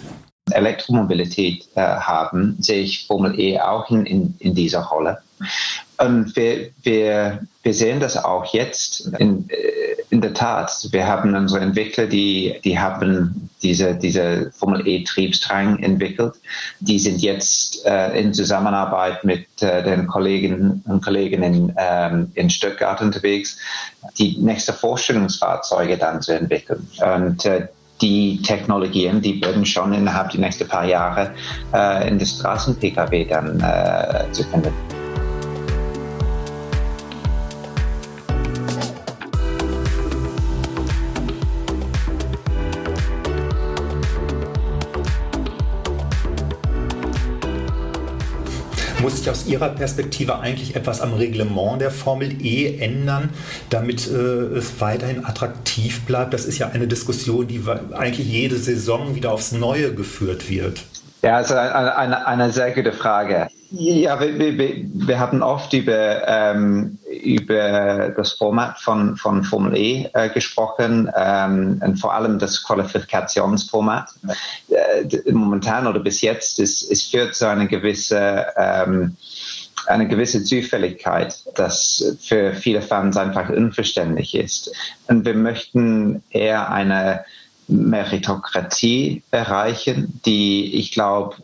Elektromobilität 0.51 1.67
äh, 1.75 1.81
haben, 1.81 2.57
sehe 2.59 2.83
ich 2.83 3.05
Formel 3.07 3.37
E 3.39 3.59
auch 3.59 3.89
in, 3.89 4.05
in, 4.05 4.35
in 4.39 4.55
dieser 4.55 4.81
Rolle. 4.81 5.19
Und 5.97 6.35
wir, 6.35 6.71
wir, 6.81 7.39
wir 7.61 7.73
sehen 7.73 7.99
das 7.99 8.17
auch 8.17 8.53
jetzt 8.53 9.11
in, 9.19 9.49
äh, 9.49 9.55
in 10.09 10.21
der 10.21 10.33
Tat. 10.33 10.87
Wir 10.91 11.07
haben 11.07 11.35
unsere 11.35 11.61
Entwickler, 11.61 12.07
die, 12.07 12.59
die 12.63 12.79
haben 12.79 13.49
diese, 13.61 13.95
diese 13.95 14.51
Formel 14.51 14.87
E-Triebstrang 14.87 15.79
entwickelt. 15.79 16.35
Die 16.79 16.99
sind 16.99 17.21
jetzt 17.21 17.85
äh, 17.85 18.19
in 18.19 18.33
Zusammenarbeit 18.33 19.23
mit 19.23 19.47
äh, 19.61 19.83
den 19.83 20.07
Kollegen 20.07 20.83
und 20.85 21.03
Kolleginnen 21.03 21.73
ähm, 21.77 22.31
in 22.35 22.49
Stuttgart 22.49 23.01
unterwegs, 23.01 23.57
die 24.17 24.37
nächste 24.37 24.73
Vorstellungsfahrzeuge 24.73 25.97
dann 25.97 26.21
zu 26.21 26.33
entwickeln. 26.33 26.87
Und 26.99 27.45
äh, 27.45 27.67
die 28.01 28.41
Technologien, 28.41 29.21
die 29.21 29.41
werden 29.41 29.65
schon 29.65 29.93
innerhalb 29.93 30.31
der 30.31 30.41
nächsten 30.41 30.67
paar 30.67 30.85
Jahre 30.85 31.31
äh, 31.73 32.07
in 32.07 32.19
der 32.19 32.25
Straßen-Pkw 32.25 33.25
dann 33.25 33.59
äh, 33.61 34.31
zu 34.31 34.43
finden. 34.43 34.73
Sich 49.23 49.31
aus 49.31 49.47
Ihrer 49.47 49.69
Perspektive 49.69 50.39
eigentlich 50.39 50.75
etwas 50.75 51.01
am 51.01 51.13
Reglement 51.13 51.79
der 51.81 51.91
Formel 51.91 52.45
E 52.45 52.77
ändern, 52.79 53.29
damit 53.69 54.07
äh, 54.07 54.13
es 54.13 54.79
weiterhin 54.79 55.25
attraktiv 55.25 56.01
bleibt? 56.05 56.33
Das 56.33 56.45
ist 56.45 56.57
ja 56.59 56.69
eine 56.69 56.87
Diskussion, 56.87 57.47
die 57.47 57.61
eigentlich 57.93 58.27
jede 58.27 58.57
Saison 58.57 59.15
wieder 59.15 59.31
aufs 59.31 59.53
Neue 59.53 59.93
geführt 59.93 60.49
wird. 60.49 60.83
Ja, 61.21 61.37
also 61.37 61.55
eine, 61.55 61.95
eine, 61.95 62.27
eine 62.27 62.51
sehr 62.51 62.71
gute 62.71 62.91
Frage. 62.91 63.47
Ja, 63.71 64.19
wir, 64.19 64.37
wir, 64.57 64.85
wir 64.93 65.19
haben 65.19 65.41
oft 65.41 65.71
über, 65.73 66.27
ähm, 66.27 66.99
über 67.23 68.09
das 68.15 68.33
Format 68.33 68.79
von, 68.79 69.15
von 69.17 69.43
Formel 69.43 69.77
E 69.77 70.09
äh, 70.13 70.29
gesprochen 70.29 71.09
ähm, 71.15 71.81
und 71.83 71.97
vor 71.97 72.13
allem 72.13 72.39
das 72.39 72.63
Qualifikationsformat. 72.63 74.09
Äh, 74.69 75.31
momentan 75.31 75.87
oder 75.87 75.99
bis 75.99 76.21
jetzt, 76.21 76.59
es, 76.59 76.89
es 76.89 77.03
führt 77.03 77.35
zu 77.35 77.47
einer 77.47 77.67
gewisse, 77.67 78.45
ähm, 78.57 79.15
eine 79.87 80.07
gewisse 80.07 80.43
Zufälligkeit, 80.43 81.35
das 81.55 82.17
für 82.21 82.53
viele 82.53 82.81
Fans 82.81 83.17
einfach 83.17 83.49
unverständlich 83.49 84.35
ist. 84.35 84.71
Und 85.07 85.25
wir 85.25 85.33
möchten 85.33 86.23
eher 86.29 86.71
eine 86.71 87.25
Meritokratie 87.67 89.23
erreichen, 89.31 90.19
die 90.25 90.75
ich 90.75 90.91
glaube 90.91 91.37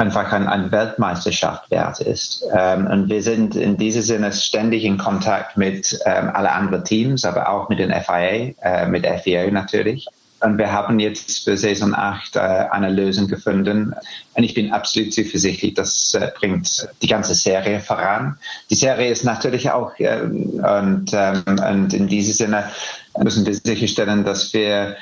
einfach 0.00 0.32
ein, 0.32 0.48
ein 0.48 0.72
Weltmeisterschaft 0.72 1.70
wert 1.70 2.00
ist. 2.00 2.42
Ähm, 2.56 2.86
und 2.86 3.10
wir 3.10 3.22
sind 3.22 3.54
in 3.54 3.76
diesem 3.76 4.02
Sinne 4.02 4.32
ständig 4.32 4.84
in 4.84 4.96
Kontakt 4.96 5.58
mit 5.58 6.00
ähm, 6.06 6.30
alle 6.32 6.50
anderen 6.50 6.84
Teams, 6.84 7.24
aber 7.24 7.50
auch 7.50 7.68
mit 7.68 7.78
den 7.78 7.92
FIA, 7.92 8.54
äh, 8.62 8.88
mit 8.88 9.06
FIA 9.06 9.50
natürlich. 9.50 10.06
Und 10.42 10.56
wir 10.56 10.72
haben 10.72 10.98
jetzt 10.98 11.44
für 11.44 11.54
Saison 11.58 11.94
8 11.94 12.36
äh, 12.36 12.38
eine 12.38 12.90
Lösung 12.90 13.28
gefunden. 13.28 13.94
Und 14.34 14.42
ich 14.42 14.54
bin 14.54 14.72
absolut 14.72 15.12
zuversichtlich, 15.12 15.74
das 15.74 16.14
äh, 16.14 16.32
bringt 16.34 16.88
die 17.02 17.06
ganze 17.06 17.34
Serie 17.34 17.80
voran. 17.80 18.38
Die 18.70 18.76
Serie 18.76 19.10
ist 19.10 19.24
natürlich 19.24 19.70
auch, 19.70 19.92
äh, 19.98 20.22
und, 20.22 21.10
ähm, 21.12 21.42
und 21.46 21.92
in 21.92 22.08
diesem 22.08 22.32
Sinne 22.32 22.70
müssen 23.18 23.44
wir 23.44 23.54
sicherstellen, 23.54 24.24
dass 24.24 24.54
wir 24.54 24.96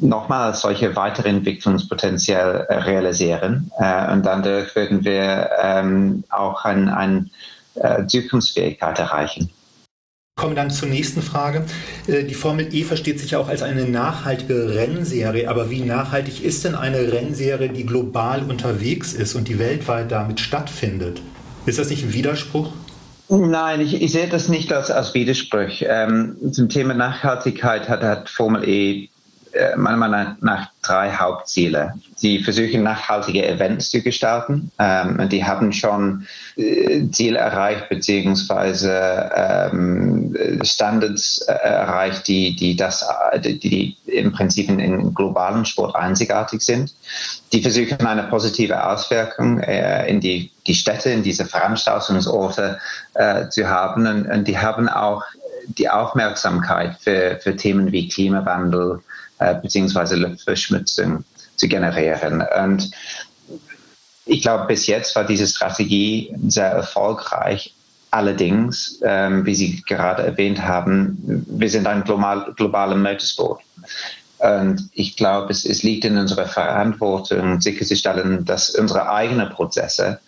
nochmal 0.00 0.54
solche 0.54 0.94
weitere 0.96 1.28
Entwicklungspotenzial 1.28 2.66
äh, 2.68 2.74
realisieren. 2.74 3.70
Äh, 3.78 4.12
und 4.12 4.24
dann 4.26 4.44
würden 4.44 5.04
wir 5.04 5.50
ähm, 5.62 6.24
auch 6.30 6.64
ein, 6.64 6.88
ein 6.88 7.30
äh, 7.74 8.06
Zukunftsfähigkeit 8.06 8.98
erreichen. 8.98 9.50
Kommen 10.36 10.56
dann 10.56 10.70
zur 10.70 10.88
nächsten 10.88 11.22
Frage. 11.22 11.64
Die 12.08 12.34
Formel 12.34 12.74
E 12.74 12.82
versteht 12.82 13.20
sich 13.20 13.30
ja 13.30 13.38
auch 13.38 13.48
als 13.48 13.62
eine 13.62 13.84
nachhaltige 13.84 14.74
Rennserie, 14.74 15.48
aber 15.48 15.70
wie 15.70 15.82
nachhaltig 15.82 16.44
ist 16.44 16.64
denn 16.64 16.74
eine 16.74 17.12
Rennserie, 17.12 17.68
die 17.68 17.86
global 17.86 18.42
unterwegs 18.42 19.12
ist 19.12 19.36
und 19.36 19.46
die 19.46 19.60
weltweit 19.60 20.10
damit 20.10 20.40
stattfindet? 20.40 21.22
Ist 21.66 21.78
das 21.78 21.88
nicht 21.88 22.02
ein 22.02 22.12
Widerspruch? 22.12 22.72
Nein, 23.28 23.80
ich, 23.80 24.02
ich 24.02 24.10
sehe 24.10 24.28
das 24.28 24.48
nicht 24.48 24.72
als, 24.72 24.90
als 24.90 25.14
Widerspruch. 25.14 25.82
Ähm, 25.82 26.36
zum 26.50 26.68
Thema 26.68 26.94
Nachhaltigkeit 26.94 27.88
hat, 27.88 28.02
hat 28.02 28.28
Formel 28.28 28.68
E 28.68 29.08
meiner 29.76 29.96
Meinung 29.96 30.36
nach 30.40 30.68
drei 30.82 31.10
Hauptziele. 31.10 31.94
Sie 32.16 32.42
versuchen 32.42 32.82
nachhaltige 32.82 33.46
Events 33.46 33.90
zu 33.90 34.02
gestalten. 34.02 34.70
Ähm, 34.78 35.28
die 35.28 35.44
haben 35.44 35.72
schon 35.72 36.26
äh, 36.56 37.08
Ziele 37.10 37.38
erreicht 37.38 37.88
beziehungsweise 37.88 39.30
ähm, 39.34 40.36
Standards 40.62 41.40
äh, 41.48 41.52
erreicht, 41.52 42.28
die, 42.28 42.54
die 42.56 42.76
das, 42.76 43.04
die, 43.44 43.58
die 43.58 43.96
im 44.06 44.32
Prinzip 44.32 44.68
in, 44.68 44.78
in, 44.78 45.14
globalen 45.14 45.64
Sport 45.64 45.94
einzigartig 45.96 46.62
sind. 46.62 46.94
Die 47.52 47.62
versuchen 47.62 48.06
eine 48.06 48.24
positive 48.24 48.86
Auswirkung 48.86 49.60
äh, 49.60 50.08
in 50.08 50.20
die, 50.20 50.50
die 50.66 50.74
Städte, 50.74 51.10
in 51.10 51.22
diese 51.22 51.44
Veranstaltungsorte 51.44 52.78
äh, 53.14 53.48
zu 53.48 53.68
haben. 53.68 54.06
Und, 54.06 54.26
und 54.26 54.48
die 54.48 54.58
haben 54.58 54.88
auch 54.88 55.22
die 55.66 55.88
Aufmerksamkeit 55.88 56.96
für, 57.00 57.38
für 57.40 57.56
Themen 57.56 57.92
wie 57.92 58.08
Klimawandel, 58.08 59.00
äh, 59.38 59.54
beziehungsweise 59.54 60.16
Luftverschmutzung 60.16 61.24
zu 61.56 61.68
generieren. 61.68 62.42
Und 62.62 62.90
ich 64.26 64.42
glaube, 64.42 64.66
bis 64.66 64.86
jetzt 64.86 65.14
war 65.16 65.24
diese 65.24 65.46
Strategie 65.46 66.34
sehr 66.48 66.70
erfolgreich. 66.70 67.74
Allerdings, 68.10 69.00
ähm, 69.02 69.44
wie 69.44 69.54
Sie 69.54 69.82
gerade 69.82 70.22
erwähnt 70.22 70.62
haben, 70.62 71.44
wir 71.48 71.68
sind 71.68 71.86
ein 71.86 72.04
global, 72.04 72.52
globaler 72.56 72.96
Motorsport. 72.96 73.60
Und 74.38 74.88
ich 74.92 75.16
glaube, 75.16 75.52
es, 75.52 75.64
es, 75.64 75.82
liegt 75.82 76.04
in 76.04 76.16
unserer 76.16 76.46
Verantwortung, 76.46 77.60
sicherzustellen, 77.60 78.44
dass 78.44 78.70
unsere 78.70 79.10
eigenen 79.10 79.50
Prozesse, 79.50 80.20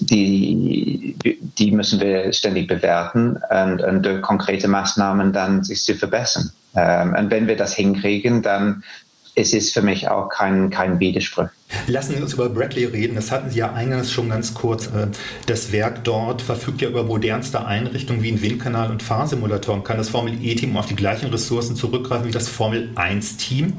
die, 0.00 1.16
die 1.60 1.70
müssen 1.70 2.00
wir 2.00 2.32
ständig 2.32 2.66
bewerten 2.66 3.38
und, 3.50 3.82
und 3.82 4.02
durch 4.04 4.22
konkrete 4.22 4.66
Maßnahmen 4.66 5.32
dann 5.32 5.62
sich 5.62 5.82
zu 5.82 5.94
verbessern. 5.94 6.50
Ähm, 6.74 7.14
und 7.16 7.30
wenn 7.30 7.46
wir 7.46 7.56
das 7.56 7.74
hinkriegen, 7.74 8.42
dann 8.42 8.82
ist 9.34 9.54
es 9.54 9.70
für 9.70 9.82
mich 9.82 10.08
auch 10.08 10.28
kein, 10.28 10.70
kein 10.70 10.98
Widerspruch. 10.98 11.48
Lassen 11.86 12.16
Sie 12.16 12.22
uns 12.22 12.34
über 12.34 12.48
Bradley 12.48 12.86
reden. 12.86 13.14
Das 13.14 13.30
hatten 13.30 13.50
Sie 13.50 13.58
ja 13.58 13.72
eingangs 13.72 14.10
schon 14.10 14.28
ganz 14.28 14.54
kurz. 14.54 14.86
Äh, 14.86 15.08
das 15.46 15.70
Werk 15.70 16.02
dort 16.04 16.42
verfügt 16.42 16.80
ja 16.80 16.88
über 16.88 17.04
modernste 17.04 17.64
Einrichtungen 17.64 18.22
wie 18.22 18.32
ein 18.32 18.42
Windkanal 18.42 18.90
und 18.90 19.02
Fahrsimulatoren. 19.02 19.84
Kann 19.84 19.98
das 19.98 20.08
Formel 20.08 20.34
E-Team 20.42 20.76
auf 20.76 20.86
die 20.86 20.96
gleichen 20.96 21.30
Ressourcen 21.30 21.76
zurückgreifen 21.76 22.26
wie 22.26 22.32
das 22.32 22.48
Formel 22.48 22.90
1-Team? 22.96 23.74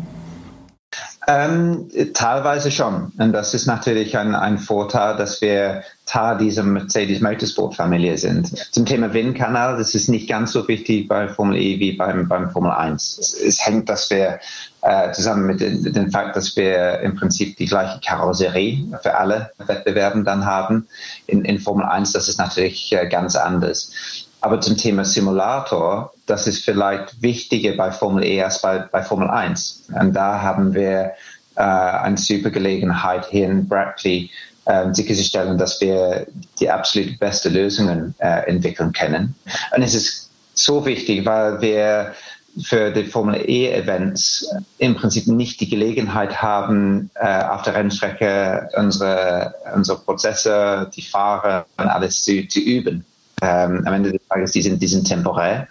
Ähm, 1.32 1.88
teilweise 2.14 2.72
schon. 2.72 3.12
Und 3.18 3.32
das 3.32 3.54
ist 3.54 3.66
natürlich 3.66 4.18
ein, 4.18 4.36
ein 4.36 4.58
Vorteil, 4.58 5.16
dass 5.16 5.42
wir 5.42 5.84
Teil 6.06 6.38
dieser 6.38 6.64
Mercedes 6.64 7.22
Motorsport 7.22 7.76
Familie 7.76 8.18
sind. 8.18 8.58
Zum 8.74 8.86
Thema 8.86 9.14
Windkanal, 9.14 9.78
das 9.78 9.96
ist 9.96 10.10
nicht 10.10 10.28
ganz 10.28 10.52
so 10.52 10.68
wichtig 10.68 11.08
bei 11.08 11.30
Formel 11.30 11.58
E 11.58 11.80
wie 11.80 11.94
beim, 11.94 12.28
beim 12.28 12.50
Formel 12.50 12.72
1. 12.72 13.18
Es, 13.18 13.34
es 13.34 13.66
hängt, 13.66 13.88
dass 13.88 14.10
wir 14.10 14.40
äh, 14.82 15.12
zusammen 15.14 15.46
mit 15.46 15.62
dem 15.62 16.12
Fakt, 16.12 16.36
dass 16.36 16.56
wir 16.58 17.00
im 17.00 17.16
Prinzip 17.16 17.56
die 17.56 17.68
gleiche 17.68 18.02
Karosserie 18.06 18.88
für 19.02 19.16
alle 19.16 19.52
Wettbewerben 19.58 20.26
dann 20.26 20.46
haben. 20.46 20.88
In, 21.28 21.46
in 21.46 21.60
Formel 21.60 21.86
1, 21.86 22.12
das 22.12 22.28
ist 22.28 22.40
natürlich 22.40 22.92
äh, 22.92 23.08
ganz 23.08 23.36
anders. 23.38 23.92
Aber 24.42 24.60
zum 24.60 24.76
Thema 24.76 25.06
Simulator, 25.06 26.14
das 26.26 26.48
ist 26.48 26.66
vielleicht 26.66 27.22
wichtiger 27.22 27.74
bei 27.78 27.92
Formel 27.92 28.24
E 28.26 28.42
als 28.42 28.62
bei, 28.62 28.80
bei 28.80 29.04
Formel 29.04 29.30
1. 29.30 29.90
Und 30.00 30.14
da 30.14 30.42
haben 30.42 30.74
wir 30.74 31.12
äh, 31.56 31.62
eine 31.62 32.18
super 32.18 32.50
Gelegenheit 32.50 33.28
hier 33.28 33.46
in 33.46 33.68
Brackley 33.68 34.32
äh, 34.66 34.92
sicherzustellen, 34.94 35.60
dass 35.60 35.80
wir 35.80 36.26
die 36.60 36.70
absolut 36.70 37.20
beste 37.20 37.50
Lösungen 37.50 38.16
äh, 38.18 38.48
entwickeln 38.48 38.92
können. 38.94 39.36
Und 39.76 39.84
es 39.84 39.94
ist 39.94 40.32
so 40.56 40.86
wichtig, 40.88 41.24
weil 41.26 41.62
wir 41.62 42.14
für 42.64 42.92
die 42.92 43.06
Formel 43.06 43.48
E-Events 43.48 44.50
im 44.80 44.96
Prinzip 44.96 45.28
nicht 45.28 45.62
die 45.62 45.70
Gelegenheit 45.70 46.42
haben, 46.42 47.12
äh, 47.14 47.44
auf 47.44 47.62
der 47.62 47.76
Rennstrecke 47.76 48.70
unsere, 48.76 49.54
unsere 49.74 50.00
Prozesse, 50.00 50.90
die 50.96 51.04
Fahrer 51.04 51.66
und 51.78 51.88
alles 51.88 52.24
zu, 52.24 52.48
zu 52.48 52.60
üben 52.60 53.06
ähm, 53.42 53.84
am 53.86 53.94
Ende 53.94 54.20
Tages, 54.32 54.52
die 54.52 54.62
sind, 54.62 54.82
die 54.82 54.88
sind 54.88 55.06
temporär. 55.08 55.68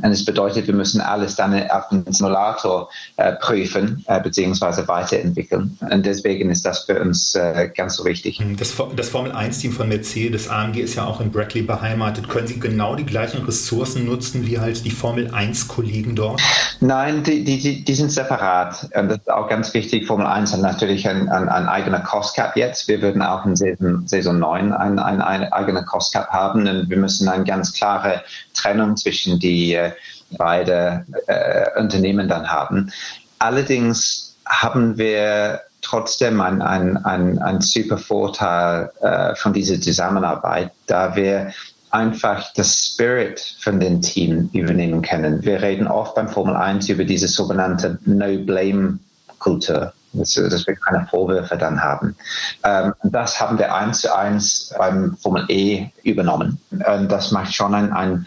Und 0.00 0.10
es 0.10 0.24
bedeutet, 0.24 0.66
wir 0.66 0.74
müssen 0.74 1.00
alles 1.00 1.34
dann 1.36 1.54
auf 1.70 1.88
dem 1.88 2.04
Simulator 2.08 2.88
äh, 3.16 3.32
prüfen 3.32 4.04
äh, 4.06 4.20
bzw. 4.20 4.86
weiterentwickeln. 4.86 5.76
Und 5.80 6.06
deswegen 6.06 6.50
ist 6.50 6.64
das 6.64 6.84
für 6.84 7.00
uns 7.00 7.34
äh, 7.34 7.70
ganz 7.74 7.96
so 7.96 8.04
wichtig. 8.04 8.40
Das, 8.58 8.74
das 8.96 9.08
Formel-1-Team 9.08 9.72
von 9.72 9.88
Mercedes 9.88 10.48
AMG 10.48 10.78
ist 10.78 10.94
ja 10.94 11.04
auch 11.04 11.20
in 11.20 11.30
Brackley 11.30 11.62
beheimatet. 11.62 12.28
Können 12.28 12.46
Sie 12.46 12.60
genau 12.60 12.94
die 12.94 13.06
gleichen 13.06 13.44
Ressourcen 13.44 14.04
nutzen 14.04 14.46
wie 14.46 14.58
halt 14.58 14.84
die 14.84 14.90
Formel-1-Kollegen 14.90 16.14
dort? 16.14 16.40
Nein, 16.80 17.22
die, 17.24 17.44
die, 17.44 17.84
die 17.84 17.94
sind 17.94 18.12
separat. 18.12 18.88
Und 18.94 19.08
das 19.08 19.18
ist 19.18 19.30
auch 19.30 19.48
ganz 19.48 19.72
wichtig. 19.74 20.06
Formel 20.06 20.26
1 20.26 20.52
hat 20.52 20.60
natürlich 20.60 21.08
ein, 21.08 21.28
ein, 21.28 21.48
ein 21.48 21.66
eigener 21.66 22.00
Cost 22.00 22.36
Cap 22.36 22.56
jetzt. 22.56 22.88
Wir 22.88 23.02
würden 23.02 23.22
auch 23.22 23.44
in 23.44 23.56
Saison, 23.56 24.06
Saison 24.06 24.38
9 24.38 24.72
einen 24.72 24.98
ein, 24.98 25.20
ein 25.20 25.52
eigener 25.52 25.82
Cost 25.84 26.12
Cap 26.12 26.28
haben. 26.28 26.68
Und 26.68 26.90
wir 26.90 26.96
müssen 26.96 27.28
eine 27.28 27.44
ganz 27.44 27.72
klare 28.04 28.22
Trennung 28.52 28.96
zwischen 28.96 29.38
die 29.38 29.74
äh, 29.74 29.92
beiden 30.36 31.06
äh, 31.26 31.66
Unternehmen 31.78 32.28
dann 32.28 32.50
haben. 32.50 32.92
Allerdings 33.38 34.36
haben 34.46 34.98
wir 34.98 35.60
trotzdem 35.82 36.40
einen 36.40 36.96
ein, 36.96 37.38
ein 37.38 37.60
super 37.60 37.98
Vorteil 37.98 38.90
äh, 39.00 39.34
von 39.34 39.52
dieser 39.52 39.80
Zusammenarbeit, 39.80 40.70
da 40.86 41.14
wir 41.14 41.52
einfach 41.90 42.52
das 42.54 42.86
Spirit 42.86 43.40
von 43.60 43.78
den 43.78 44.02
Team 44.02 44.50
übernehmen 44.52 45.02
können. 45.02 45.44
Wir 45.44 45.62
reden 45.62 45.86
oft 45.86 46.14
beim 46.14 46.28
Formel 46.28 46.56
1 46.56 46.88
über 46.88 47.04
diese 47.04 47.28
sogenannte 47.28 47.98
No-Blame-Kultur 48.04 49.92
dass, 50.14 50.34
dass, 50.34 50.66
wir 50.66 50.76
keine 50.76 51.06
Vorwürfe 51.06 51.56
dann 51.56 51.82
haben. 51.82 52.16
Ähm, 52.62 52.94
das 53.02 53.40
haben 53.40 53.58
wir 53.58 53.74
eins 53.74 54.00
zu 54.00 54.14
eins 54.14 54.72
beim 54.78 55.16
Formel 55.16 55.44
E 55.48 55.86
übernommen. 56.02 56.60
Und 56.70 57.08
das 57.10 57.30
macht 57.30 57.54
schon 57.54 57.74
ein, 57.74 57.92
ein 57.92 58.26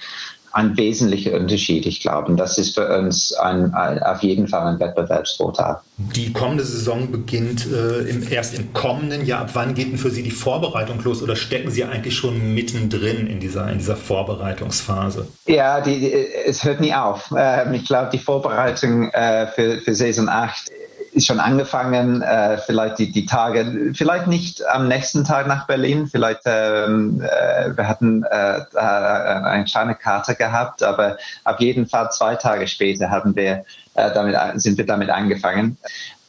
ein 0.58 0.76
wesentlicher 0.76 1.34
Unterschied, 1.34 1.86
ich 1.86 2.02
glaube. 2.02 2.32
Und 2.32 2.38
das 2.38 2.58
ist 2.58 2.74
für 2.74 2.98
uns 2.98 3.32
ein, 3.34 3.76
ein, 3.76 4.02
auf 4.02 4.24
jeden 4.24 4.48
Fall 4.48 4.66
ein 4.66 4.80
Wettbewerbsvorteil. 4.80 5.78
Die 6.16 6.34
kommende 6.34 6.64
Saison 6.64 7.12
beginnt 7.12 7.68
äh, 7.72 8.00
im, 8.10 8.28
erst 8.32 8.58
im 8.58 8.74
kommenden 8.74 9.24
Jahr. 9.26 9.42
Ab 9.42 9.52
wann 9.54 9.76
geht 9.76 9.92
denn 9.92 10.00
für 10.00 10.10
Sie 10.10 10.24
die 10.24 10.32
Vorbereitung 10.32 11.00
los 11.04 11.22
oder 11.22 11.36
stecken 11.36 11.70
Sie 11.70 11.84
eigentlich 11.84 12.16
schon 12.16 12.56
mittendrin 12.56 13.28
in 13.28 13.40
dieser, 13.40 13.70
in 13.70 13.78
dieser 13.78 13.96
Vorbereitungsphase? 13.96 15.28
Ja, 15.46 15.80
die, 15.80 16.00
die, 16.00 16.14
es 16.14 16.64
hört 16.64 16.82
nie 16.82 16.94
auf. 16.94 17.32
Ähm, 17.38 17.76
ich 17.76 17.86
glaube, 17.86 18.10
die 18.12 18.20
Vorbereitung 18.20 19.12
äh, 19.12 19.46
für, 19.48 19.80
für 19.82 19.94
Saison 19.94 20.28
8 20.28 20.70
ist 20.70 20.77
schon 21.20 21.40
angefangen, 21.40 22.22
äh, 22.22 22.58
vielleicht 22.58 23.00
die, 23.00 23.12
die 23.12 23.26
Tage, 23.26 23.94
vielleicht 23.94 24.28
nicht 24.28 24.66
am 24.68 24.88
nächsten 24.88 25.24
Tag 25.24 25.48
nach 25.48 25.68
Berlin, 25.68 26.08
vielleicht 26.08 26.42
ähm, 26.46 27.22
äh, 27.22 27.76
wir 27.76 27.88
hatten 27.88 28.24
äh, 28.24 28.62
eine 28.78 29.66
kleine 29.66 29.96
Karte 29.96 30.36
gehabt, 30.36 30.84
aber 30.84 31.18
auf 31.44 31.60
jeden 31.60 31.88
Fall 31.88 32.12
zwei 32.12 32.36
Tage 32.36 32.68
später 32.68 33.10
haben 33.10 33.36
wir 33.36 33.66
äh, 33.98 34.12
damit 34.14 34.36
sind 34.62 34.78
wir 34.78 34.86
damit 34.86 35.10
angefangen. 35.10 35.78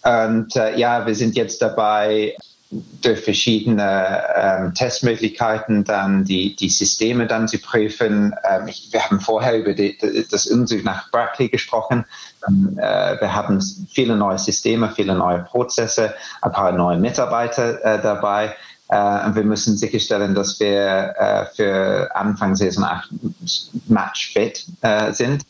Und 0.03 0.57
äh, 0.57 0.77
ja, 0.77 1.07
wir 1.07 1.15
sind 1.15 1.37
jetzt 1.37 1.61
dabei, 1.61 2.35
durch 2.71 3.21
verschiedene 3.21 4.23
ähm, 4.37 4.75
Testmöglichkeiten 4.75 5.85
dann 5.85 6.25
die, 6.25 6.55
die 6.55 6.69
Systeme 6.69 7.27
dann 7.27 7.49
zu 7.49 7.59
prüfen. 7.59 8.35
Ähm, 8.45 8.69
ich, 8.69 8.89
wir 8.93 9.05
haben 9.05 9.21
vorher 9.21 9.59
über 9.59 9.73
die, 9.73 9.97
das 10.31 10.47
Umzug 10.47 10.85
nach 10.85 11.11
Berkeley 11.11 11.49
gesprochen. 11.49 12.05
Ähm, 12.47 12.79
äh, 12.79 13.21
wir 13.21 13.35
haben 13.35 13.63
viele 13.91 14.17
neue 14.17 14.39
Systeme, 14.39 14.93
viele 14.95 15.15
neue 15.15 15.45
Prozesse, 15.45 16.15
ein 16.43 16.53
paar 16.53 16.73
neue 16.73 16.99
Mitarbeiter 16.99 17.83
äh, 17.85 18.03
dabei. 18.03 18.55
Äh, 18.89 19.27
und 19.27 19.35
wir 19.35 19.45
müssen 19.45 19.77
sicherstellen, 19.77 20.35
dass 20.35 20.61
wir 20.61 21.15
äh, 21.19 21.47
für 21.55 22.15
Anfang 22.15 22.55
Saison 22.55 22.85
8 22.85 23.11
matchfit 23.87 24.67
äh, 24.83 25.13
sind. 25.13 25.45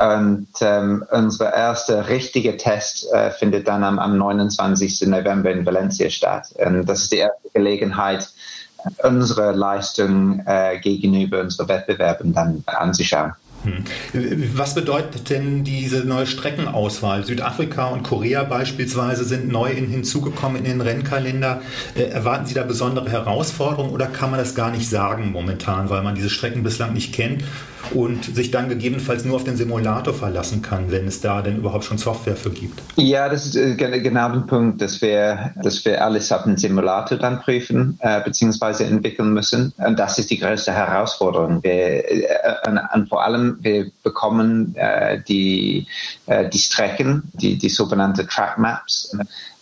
Und 0.00 0.48
ähm, 0.60 1.04
unser 1.10 1.52
erster 1.52 2.08
richtiger 2.08 2.56
Test 2.56 3.10
äh, 3.12 3.30
findet 3.30 3.68
dann 3.68 3.84
am, 3.84 3.98
am 3.98 4.18
29. 4.18 5.02
November 5.08 5.50
in 5.50 5.64
Valencia 5.64 6.10
statt. 6.10 6.48
Und 6.56 6.86
das 6.86 7.02
ist 7.02 7.12
die 7.12 7.18
erste 7.18 7.48
Gelegenheit, 7.54 8.28
unsere 9.02 9.52
Leistung 9.52 10.42
äh, 10.46 10.78
gegenüber 10.80 11.40
unseren 11.40 11.68
Wettbewerben 11.68 12.32
dann 12.32 12.62
anzuschauen. 12.66 13.32
Hm. 13.64 13.84
Was 14.54 14.74
bedeutet 14.74 15.30
denn 15.30 15.64
diese 15.64 16.04
neue 16.04 16.26
Streckenauswahl? 16.26 17.24
Südafrika 17.24 17.88
und 17.88 18.02
Korea 18.02 18.44
beispielsweise 18.44 19.24
sind 19.24 19.48
neu 19.48 19.70
hinzugekommen 19.70 20.58
in 20.58 20.64
den 20.64 20.80
Rennkalender. 20.80 21.62
Äh, 21.94 22.04
erwarten 22.04 22.46
Sie 22.46 22.54
da 22.54 22.62
besondere 22.62 23.10
Herausforderungen 23.10 23.92
oder 23.92 24.06
kann 24.06 24.30
man 24.30 24.40
das 24.40 24.54
gar 24.54 24.70
nicht 24.70 24.88
sagen 24.88 25.32
momentan, 25.32 25.90
weil 25.90 26.02
man 26.02 26.14
diese 26.14 26.30
Strecken 26.30 26.62
bislang 26.62 26.92
nicht 26.92 27.12
kennt? 27.14 27.44
und 27.92 28.24
sich 28.24 28.50
dann 28.50 28.68
gegebenenfalls 28.68 29.24
nur 29.24 29.36
auf 29.36 29.44
den 29.44 29.56
Simulator 29.56 30.14
verlassen 30.14 30.62
kann, 30.62 30.90
wenn 30.90 31.06
es 31.06 31.20
da 31.20 31.42
denn 31.42 31.56
überhaupt 31.56 31.84
schon 31.84 31.98
Software 31.98 32.36
für 32.36 32.50
gibt. 32.50 32.80
Ja, 32.96 33.28
das 33.28 33.46
ist 33.46 33.56
äh, 33.56 33.74
genau 33.74 34.32
der 34.32 34.40
Punkt, 34.40 34.80
dass 34.80 35.00
wir, 35.02 35.52
dass 35.62 35.84
wir 35.84 36.04
alles 36.04 36.30
auf 36.30 36.44
den 36.44 36.56
Simulator 36.56 37.18
dann 37.18 37.40
prüfen 37.40 37.98
äh, 38.00 38.22
bzw. 38.22 38.84
entwickeln 38.84 39.32
müssen. 39.32 39.72
Und 39.78 39.98
das 39.98 40.18
ist 40.18 40.30
die 40.30 40.38
größte 40.38 40.72
Herausforderung. 40.72 41.62
Wir, 41.62 42.10
äh, 42.10 42.68
und, 42.68 42.78
und, 42.94 43.08
vor 43.08 43.24
allem, 43.24 43.49
wir 43.60 43.90
bekommen 44.02 44.74
äh, 44.76 45.22
die, 45.22 45.86
äh, 46.26 46.48
die 46.48 46.58
Strecken, 46.58 47.30
die, 47.34 47.56
die 47.58 47.68
sogenannte 47.68 48.26
Track 48.26 48.58
Maps 48.58 49.16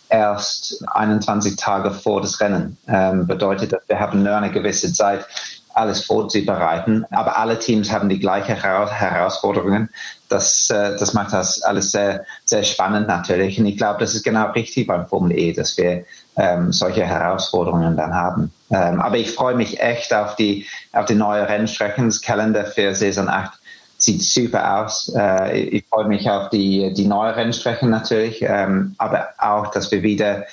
erst 0.09 0.83
21 0.87 1.55
Tage 1.55 1.91
vor 1.91 2.21
das 2.21 2.41
Rennen. 2.41 2.77
Ähm, 2.87 3.27
bedeutet, 3.27 3.73
dass 3.73 3.81
wir 3.87 3.99
haben 3.99 4.23
nur 4.23 4.35
eine 4.35 4.51
gewisse 4.51 4.91
Zeit, 4.91 5.25
alles 5.73 6.03
vorzubereiten. 6.03 7.05
Aber 7.11 7.37
alle 7.37 7.59
Teams 7.59 7.91
haben 7.91 8.09
die 8.09 8.19
gleichen 8.19 8.55
Herausforderungen. 8.55 9.89
Das, 10.27 10.69
äh, 10.69 10.97
das 10.97 11.13
macht 11.13 11.33
das 11.33 11.61
alles 11.61 11.91
sehr, 11.91 12.25
sehr 12.45 12.63
spannend 12.63 13.07
natürlich. 13.07 13.59
Und 13.59 13.67
ich 13.67 13.77
glaube, 13.77 13.99
das 13.99 14.13
ist 14.13 14.23
genau 14.23 14.51
richtig 14.51 14.87
beim 14.87 15.07
Formel 15.07 15.37
E, 15.37 15.53
dass 15.53 15.77
wir 15.77 16.05
ähm, 16.35 16.71
solche 16.73 17.05
Herausforderungen 17.05 17.95
dann 17.95 18.13
haben. 18.13 18.51
Ähm, 18.71 18.99
aber 18.99 19.17
ich 19.17 19.31
freue 19.31 19.55
mich 19.55 19.79
echt 19.79 20.13
auf 20.13 20.35
die, 20.35 20.65
auf 20.91 21.05
die 21.05 21.15
neue 21.15 21.47
Rennstrecken. 21.47 22.05
Das 22.05 22.21
Kalender 22.21 22.65
für 22.65 22.93
Saison 22.93 23.29
8 23.29 23.59
sieht 24.01 24.23
super 24.23 24.81
aus. 24.81 25.11
Äh, 25.15 25.59
ich 25.61 25.85
freue 25.87 26.07
mich 26.07 26.29
auf 26.29 26.49
die, 26.49 26.93
die 26.93 27.07
neue 27.07 27.35
Rennstrecken 27.35 27.89
natürlich, 27.89 28.41
ähm, 28.41 28.95
aber 28.97 29.29
auch, 29.37 29.67
dass 29.71 29.91
wir 29.91 30.03
wieder 30.03 30.45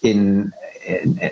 in 0.00 0.52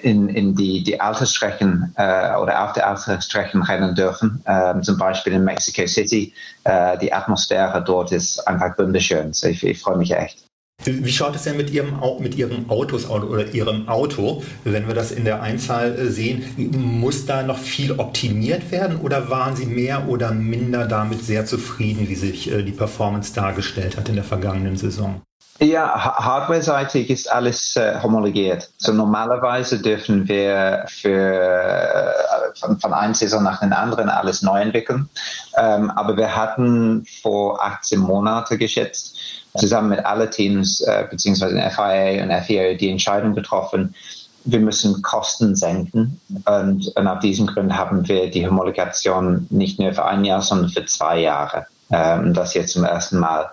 in, 0.02 0.28
in 0.28 0.54
die, 0.54 0.82
die 0.82 1.00
Altersstrecken 1.00 1.94
äh, 1.96 2.36
oder 2.36 2.64
auf 2.64 2.72
der 2.74 2.88
Altersstrecken 2.88 3.62
rennen 3.62 3.94
dürfen. 3.94 4.42
Ähm, 4.46 4.82
zum 4.82 4.98
Beispiel 4.98 5.32
in 5.32 5.44
Mexico 5.44 5.86
City. 5.86 6.32
Äh, 6.64 6.98
die 6.98 7.12
Atmosphäre 7.12 7.82
dort 7.82 8.12
ist 8.12 8.46
einfach 8.46 8.76
wunderschön. 8.78 9.32
So 9.32 9.48
ich, 9.48 9.64
ich 9.64 9.80
freue 9.80 9.96
mich 9.96 10.12
echt. 10.12 10.47
Wie 10.84 11.12
schaut 11.12 11.36
es 11.36 11.42
denn 11.42 11.56
mit 11.56 11.70
Ihrem, 11.70 11.98
mit 12.20 12.36
Ihrem 12.36 12.70
Autos 12.70 13.08
oder 13.10 13.52
Ihrem 13.52 13.88
Auto, 13.88 14.42
wenn 14.64 14.86
wir 14.86 14.94
das 14.94 15.10
in 15.10 15.24
der 15.24 15.42
Einzahl 15.42 15.94
äh, 15.98 16.06
sehen? 16.06 16.44
Muss 16.56 17.26
da 17.26 17.42
noch 17.42 17.58
viel 17.58 17.92
optimiert 17.92 18.70
werden 18.70 18.98
oder 19.00 19.28
waren 19.28 19.56
Sie 19.56 19.66
mehr 19.66 20.08
oder 20.08 20.32
minder 20.32 20.86
damit 20.86 21.22
sehr 21.22 21.44
zufrieden, 21.44 22.08
wie 22.08 22.14
sich 22.14 22.50
äh, 22.50 22.62
die 22.62 22.72
Performance 22.72 23.34
dargestellt 23.34 23.96
hat 23.96 24.08
in 24.08 24.14
der 24.14 24.24
vergangenen 24.24 24.76
Saison? 24.76 25.20
Ja, 25.60 25.92
hardware-seitig 26.24 27.10
ist 27.10 27.32
alles 27.32 27.74
äh, 27.74 28.00
homologiert. 28.00 28.70
So 28.78 28.92
normalerweise 28.92 29.82
dürfen 29.82 30.28
wir 30.28 30.84
für, 30.86 31.10
äh, 31.10 32.58
von, 32.60 32.78
von 32.78 32.92
einer 32.92 33.14
Saison 33.14 33.42
nach 33.42 33.58
den 33.58 33.72
anderen 33.72 34.08
alles 34.08 34.42
neu 34.42 34.60
entwickeln. 34.60 35.08
Ähm, 35.56 35.90
aber 35.90 36.16
wir 36.16 36.36
hatten 36.36 37.04
vor 37.22 37.60
18 37.60 37.98
Monaten 37.98 38.56
geschätzt, 38.56 39.18
zusammen 39.56 39.88
mit 39.88 40.06
allen 40.06 40.30
Teams, 40.30 40.80
äh, 40.82 41.08
beziehungsweise 41.10 41.56
den 41.56 41.70
FIA 41.72 42.22
und 42.22 42.44
FIA, 42.44 42.74
die 42.74 42.90
Entscheidung 42.90 43.34
getroffen, 43.34 43.96
wir 44.44 44.60
müssen 44.60 45.02
Kosten 45.02 45.56
senken. 45.56 46.20
Und, 46.44 46.86
und 46.94 47.08
auf 47.08 47.18
diesem 47.18 47.48
Grund 47.48 47.76
haben 47.76 48.06
wir 48.06 48.30
die 48.30 48.46
Homologation 48.46 49.48
nicht 49.50 49.80
nur 49.80 49.92
für 49.92 50.04
ein 50.04 50.24
Jahr, 50.24 50.40
sondern 50.40 50.70
für 50.70 50.86
zwei 50.86 51.18
Jahre 51.18 51.66
ähm, 51.90 52.34
das 52.34 52.54
jetzt 52.54 52.72
zum 52.72 52.84
ersten 52.84 53.18
Mal. 53.18 53.50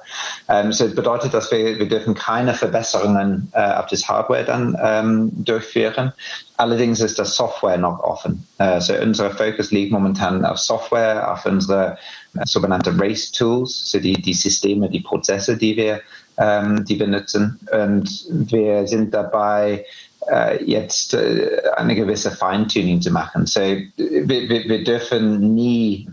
Ähm, 0.48 0.72
so 0.74 0.88
bedeutet, 0.90 1.34
dass 1.34 1.52
wir, 1.52 1.80
wir 1.80 1.88
dürfen 1.88 2.16
keine 2.16 2.54
Verbesserungen 2.54 3.50
äh, 3.54 3.74
auf 3.74 3.88
das 3.88 4.08
Hardware 4.08 4.44
dann 4.44 4.78
ähm, 4.82 5.32
durchführen. 5.34 6.14
Allerdings 6.58 7.00
ist 7.00 7.20
das 7.20 7.36
Software 7.36 7.78
noch 7.78 8.00
offen. 8.00 8.48
Äh, 8.58 8.82
so 8.82 8.94
unser 8.94 9.32
Fokus 9.32 9.72
liegt 9.72 9.92
momentan 9.92 10.46
auf 10.46 10.58
Software, 10.58 11.32
auf 11.32 11.46
unsere 11.46 11.98
äh, 12.36 12.46
sogenannte 12.46 12.94
Race 12.98 13.32
Tools, 13.32 13.92
so 13.92 14.00
die, 14.00 14.22
die 14.22 14.34
Systeme, 14.34 14.90
die 14.90 15.02
Prozesse, 15.02 15.58
die 15.58 15.78
wir, 15.78 16.02
ähm, 16.38 16.84
die 16.86 17.00
wir. 17.00 17.06
Und 17.06 18.26
wir 18.30 18.88
sind 18.88 19.14
dabei, 19.14 19.86
äh, 20.30 20.64
jetzt 20.64 21.14
äh, 21.14 21.62
eine 21.76 21.96
gewisse 21.96 22.32
Feintuning 22.32 23.02
zu 23.02 23.12
machen. 23.12 23.46
So, 23.46 23.60
wir, 23.60 23.90
wir, 24.28 24.64
wir 24.68 24.84
dürfen 24.84 25.54
nie 25.54 26.08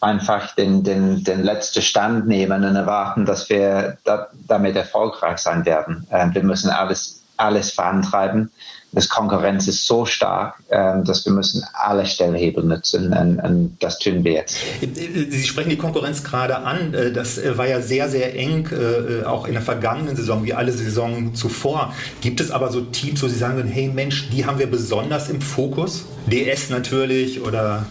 einfach 0.00 0.54
den, 0.54 0.84
den, 0.84 1.24
den 1.24 1.42
letzten 1.42 1.82
Stand 1.82 2.28
nehmen 2.28 2.64
und 2.64 2.76
erwarten, 2.76 3.24
dass 3.24 3.48
wir 3.48 3.98
da, 4.04 4.28
damit 4.46 4.76
erfolgreich 4.76 5.38
sein 5.38 5.64
werden. 5.66 6.06
Ähm, 6.10 6.34
wir 6.34 6.44
müssen 6.44 6.70
alles, 6.70 7.22
alles 7.36 7.72
vorantreiben. 7.72 8.50
Das 8.92 9.08
Konkurrenz 9.08 9.68
ist 9.68 9.84
so 9.86 10.06
stark, 10.06 10.54
ähm, 10.70 11.04
dass 11.04 11.26
wir 11.26 11.32
müssen 11.32 11.62
alle 11.74 12.06
Stellhebel 12.06 12.64
nutzen 12.64 13.12
und, 13.12 13.76
das 13.80 13.98
tun 13.98 14.24
wir 14.24 14.32
jetzt. 14.32 14.56
Sie 14.80 15.44
sprechen 15.44 15.68
die 15.68 15.76
Konkurrenz 15.76 16.24
gerade 16.24 16.58
an. 16.58 16.94
Äh, 16.94 17.12
das 17.12 17.40
war 17.58 17.66
ja 17.66 17.80
sehr, 17.82 18.08
sehr 18.08 18.34
eng, 18.34 18.68
äh, 18.72 19.24
auch 19.24 19.46
in 19.46 19.52
der 19.52 19.62
vergangenen 19.62 20.16
Saison, 20.16 20.44
wie 20.44 20.54
alle 20.54 20.72
Saison 20.72 21.34
zuvor. 21.34 21.92
Gibt 22.20 22.40
es 22.40 22.50
aber 22.50 22.70
so 22.70 22.80
Teams, 22.82 23.22
wo 23.22 23.28
Sie 23.28 23.36
sagen, 23.36 23.62
hey 23.66 23.88
Mensch, 23.88 24.30
die 24.30 24.46
haben 24.46 24.58
wir 24.58 24.70
besonders 24.70 25.28
im 25.28 25.40
Fokus? 25.40 26.04
DS 26.30 26.70
natürlich 26.70 27.42
oder 27.42 27.84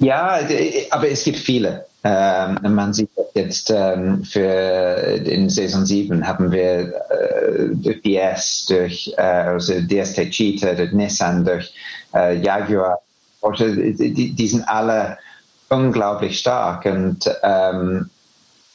ja, 0.00 0.40
aber 0.90 1.08
es 1.08 1.24
gibt 1.24 1.38
viele. 1.38 1.86
Ähm, 2.02 2.58
man 2.74 2.94
sieht 2.94 3.10
jetzt 3.34 3.70
ähm, 3.70 4.24
für 4.24 5.20
in 5.24 5.50
Saison 5.50 5.84
7 5.84 6.26
haben 6.26 6.50
wir 6.50 6.94
äh, 7.10 7.68
durch 7.72 8.00
DS, 8.02 8.66
durch 8.66 9.12
äh, 9.18 9.20
also 9.20 9.74
DST 9.80 10.30
Cheetah, 10.30 10.74
durch 10.74 10.92
Nissan, 10.92 11.44
durch 11.44 11.72
äh, 12.14 12.38
Jaguar, 12.38 12.98
die, 13.58 14.34
die 14.34 14.48
sind 14.48 14.64
alle 14.66 15.18
unglaublich 15.68 16.38
stark 16.38 16.86
und 16.86 17.30
ähm, 17.42 18.08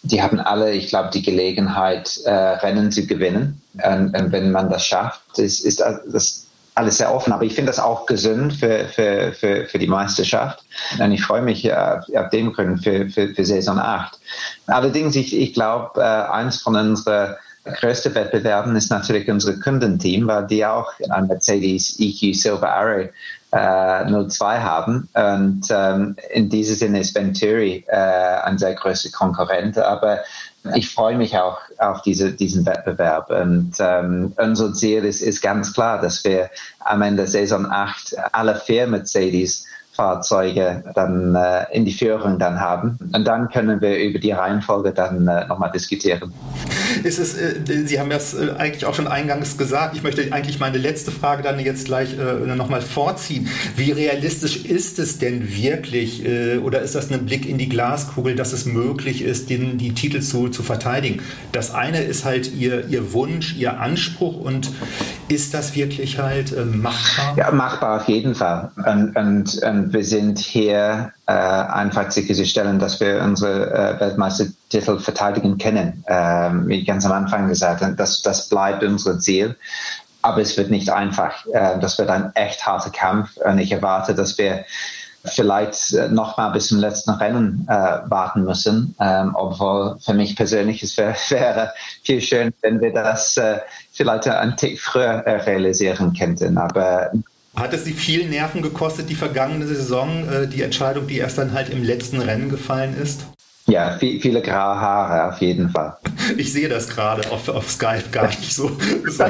die 0.04 0.22
haben 0.22 0.40
alle, 0.40 0.72
ich 0.72 0.90
glaube, 0.90 1.10
die 1.12 1.24
Gelegenheit, 1.24 2.20
äh, 2.26 2.32
Rennen 2.32 2.92
zu 2.92 3.08
gewinnen. 3.08 3.62
Und, 3.74 4.16
und, 4.16 4.32
wenn 4.32 4.52
man 4.52 4.70
das 4.70 4.86
schafft, 4.86 5.40
ist, 5.40 5.66
ist 5.66 5.80
das 5.80 6.45
alles 6.76 6.98
sehr 6.98 7.14
offen. 7.14 7.34
Aber 7.34 7.44
ich 7.44 7.56
finde 7.56 7.72
das 7.72 7.80
auch 7.80 8.06
gesund 8.06 8.54
für, 8.54 8.86
für, 8.86 9.32
für, 9.34 9.66
für 9.66 9.80
die 9.80 9.88
Meisterschaft. 9.88 10.64
Und 11.00 11.12
ich 11.12 11.24
freue 11.24 11.42
mich 11.42 11.74
auf, 11.74 12.04
auf 12.14 12.30
dem 12.30 12.54
Grund 12.54 12.84
für, 12.84 13.10
für, 13.10 13.34
für 13.34 13.46
Saison 13.46 13.80
8. 13.80 14.20
Allerdings, 14.68 15.16
ich, 15.16 15.36
ich 15.36 15.54
glaube, 15.54 16.02
äh, 16.02 16.04
eins 16.04 16.62
von 16.62 16.76
unseren 16.76 17.36
größten 17.66 18.14
Wettbewerben 18.14 18.76
ist 18.76 18.92
natürlich 18.92 19.30
unser 19.30 19.60
Kundenteam, 19.60 20.28
weil 20.28 20.46
die 20.46 20.66
auch 20.66 20.92
ein 21.10 21.28
Mercedes 21.28 22.00
EQ 22.00 22.36
Silver 22.36 22.72
Arrow 22.72 23.10
äh, 23.52 24.28
02 24.28 24.60
haben. 24.60 25.10
Und 25.14 25.66
ähm, 25.70 26.16
in 26.32 26.50
diesem 26.50 26.76
Sinne 26.76 27.00
ist 27.00 27.16
Venturi 27.16 27.84
äh, 27.88 27.96
ein 27.96 28.58
sehr 28.58 28.76
großer 28.76 29.10
Konkurrent. 29.12 29.78
Aber 29.78 30.20
ich 30.74 30.90
freue 30.90 31.18
mich 31.18 31.38
auch 31.38 31.60
auf 31.78 32.02
diese, 32.02 32.32
diesen 32.32 32.66
Wettbewerb. 32.66 33.30
Und 33.30 33.74
ähm, 33.80 34.34
unser 34.38 34.74
Ziel 34.74 35.06
ist, 35.06 35.22
ist 35.22 35.42
ganz 35.42 35.74
klar, 35.74 36.02
dass 36.02 36.24
wir 36.24 36.50
am 36.80 37.02
Ende 37.02 37.28
Saison 37.28 37.68
8 37.70 38.16
alle 38.32 38.56
vier 38.56 38.88
Mercedes 38.88 39.66
Fahrzeuge 39.96 40.84
dann 40.94 41.36
äh, 41.36 41.66
in 41.72 41.86
die 41.86 41.94
Führung 41.94 42.38
dann 42.38 42.60
haben. 42.60 43.00
Und 43.14 43.26
dann 43.26 43.50
können 43.50 43.82
wir 43.82 43.98
über 43.98 44.20
die 44.20 44.32
Reihenfolge 44.32 44.92
dann 44.92 45.28
äh, 45.28 45.48
nochmal 45.48 45.72
diskutieren. 45.72 46.34
Ist 47.04 47.20
es, 47.20 47.38
äh, 47.38 47.56
Sie 47.86 48.00
haben 48.00 48.10
das 48.10 48.34
äh, 48.34 48.52
eigentlich 48.58 48.86
auch 48.86 48.94
schon 48.94 49.08
eingangs 49.08 49.58
gesagt. 49.58 49.96
Ich 49.96 50.04
möchte 50.04 50.32
eigentlich 50.32 50.60
meine 50.60 50.78
letzte 50.78 51.12
Frage 51.12 51.44
dann 51.44 51.60
jetzt 51.60 51.86
gleich 51.86 52.18
äh, 52.18 52.56
nochmal 52.56 52.82
vorziehen. 52.82 53.48
Wie 53.76 53.92
realistisch 53.92 54.66
ist 54.66 55.00
es 55.00 55.18
denn 55.18 55.56
wirklich, 55.56 56.26
äh, 56.26 56.58
oder 56.58 56.82
ist 56.82 56.96
das 56.96 57.12
ein 57.12 57.26
Blick 57.26 57.48
in 57.48 57.58
die 57.58 57.70
Glaskugel, 57.70 58.36
dass 58.36 58.54
es 58.54 58.66
möglich 58.66 59.22
ist, 59.22 59.50
den, 59.50 59.78
die 59.78 59.94
Titel 59.94 60.22
zu, 60.22 60.50
zu 60.50 60.62
verteidigen? 60.62 61.22
Das 61.52 61.74
eine 61.74 62.02
ist 62.02 62.26
halt 62.26 62.54
Ihr, 62.54 62.88
Ihr 62.88 63.14
Wunsch, 63.14 63.56
Ihr 63.56 63.80
Anspruch 63.80 64.40
und 64.40 64.72
ist 65.28 65.54
das 65.54 65.76
wirklich 65.76 66.20
halt 66.20 66.52
äh, 66.52 66.66
machbar? 66.66 67.34
Ja, 67.38 67.52
machbar 67.52 68.02
auf 68.02 68.08
jeden 68.08 68.36
Fall. 68.36 68.72
Und, 68.78 69.16
und, 69.16 69.64
und 69.64 69.94
wir 69.94 70.04
sind 70.04 70.40
hier 70.40 71.12
äh, 71.26 71.32
einfach 71.32 72.12
sicherzustellen, 72.12 72.80
dass 72.80 73.00
wir 73.00 73.22
unsere 73.24 73.74
äh, 73.74 74.00
Weltmeistertitel 74.00 75.00
verteidigen 75.00 75.58
können. 75.58 76.04
Ähm, 76.08 76.68
wie 76.68 76.84
ganz 76.84 77.06
am 77.06 77.12
Anfang 77.12 77.48
gesagt, 77.48 77.84
das, 77.98 78.22
das 78.22 78.50
bleibt 78.50 78.84
unser 78.84 79.20
Ziel. 79.20 79.56
Aber 80.22 80.42
es 80.42 80.58
wird 80.58 80.72
nicht 80.72 80.90
einfach. 80.90 81.46
Äh, 81.48 81.80
das 81.80 81.98
wird 81.98 82.10
ein 82.10 82.32
echt 82.36 82.66
harter 82.66 82.92
Kampf. 82.92 83.38
Und 83.38 83.58
ich 83.58 83.72
erwarte, 83.72 84.14
dass 84.14 84.38
wir 84.38 84.66
vielleicht 85.26 85.94
äh, 85.94 86.08
noch 86.08 86.38
mal 86.38 86.50
bis 86.50 86.68
zum 86.68 86.80
letzten 86.80 87.12
Rennen 87.12 87.66
äh, 87.70 87.74
warten 87.74 88.44
müssen. 88.44 88.96
Ähm, 89.00 89.36
obwohl 89.36 89.98
für 90.00 90.14
mich 90.14 90.36
persönlich 90.36 90.84
es 90.84 90.98
wäre 90.98 91.16
wär 91.30 91.74
viel 92.04 92.22
schön, 92.22 92.54
wenn 92.62 92.82
wir 92.82 92.94
das 92.94 93.38
äh, 93.38 93.60
vielleicht 93.92 94.28
einen 94.28 94.58
Tick 94.58 94.80
früher 94.80 95.26
äh, 95.26 95.42
realisieren 95.42 96.14
könnten. 96.18 96.58
Aber 96.58 97.12
hat 97.56 97.74
es 97.74 97.86
Sie 97.86 97.94
viel 97.94 98.28
Nerven 98.28 98.62
gekostet, 98.62 99.10
die 99.10 99.16
vergangene 99.16 99.66
Saison, 99.66 100.28
äh, 100.30 100.48
die 100.48 100.62
Entscheidung, 100.62 101.08
die 101.08 101.18
erst 101.18 101.38
dann 101.38 101.54
halt 101.54 101.70
im 101.70 101.84
letzten 101.84 102.20
Rennen 102.20 102.50
gefallen 102.50 102.96
ist? 103.02 103.22
Ja, 103.68 103.98
viel, 103.98 104.22
viele 104.22 104.44
graue 104.44 104.80
Haare 104.80 105.34
auf 105.34 105.42
jeden 105.42 105.70
Fall. 105.70 105.98
Ich 106.38 106.54
sehe 106.54 106.70
das 106.70 106.88
gerade 106.88 107.32
auf, 107.32 107.50
auf 107.50 107.72
Skype 107.72 108.04
gar 108.12 108.28
nicht 108.28 108.54
so, 108.54 108.78
so, 109.10 109.26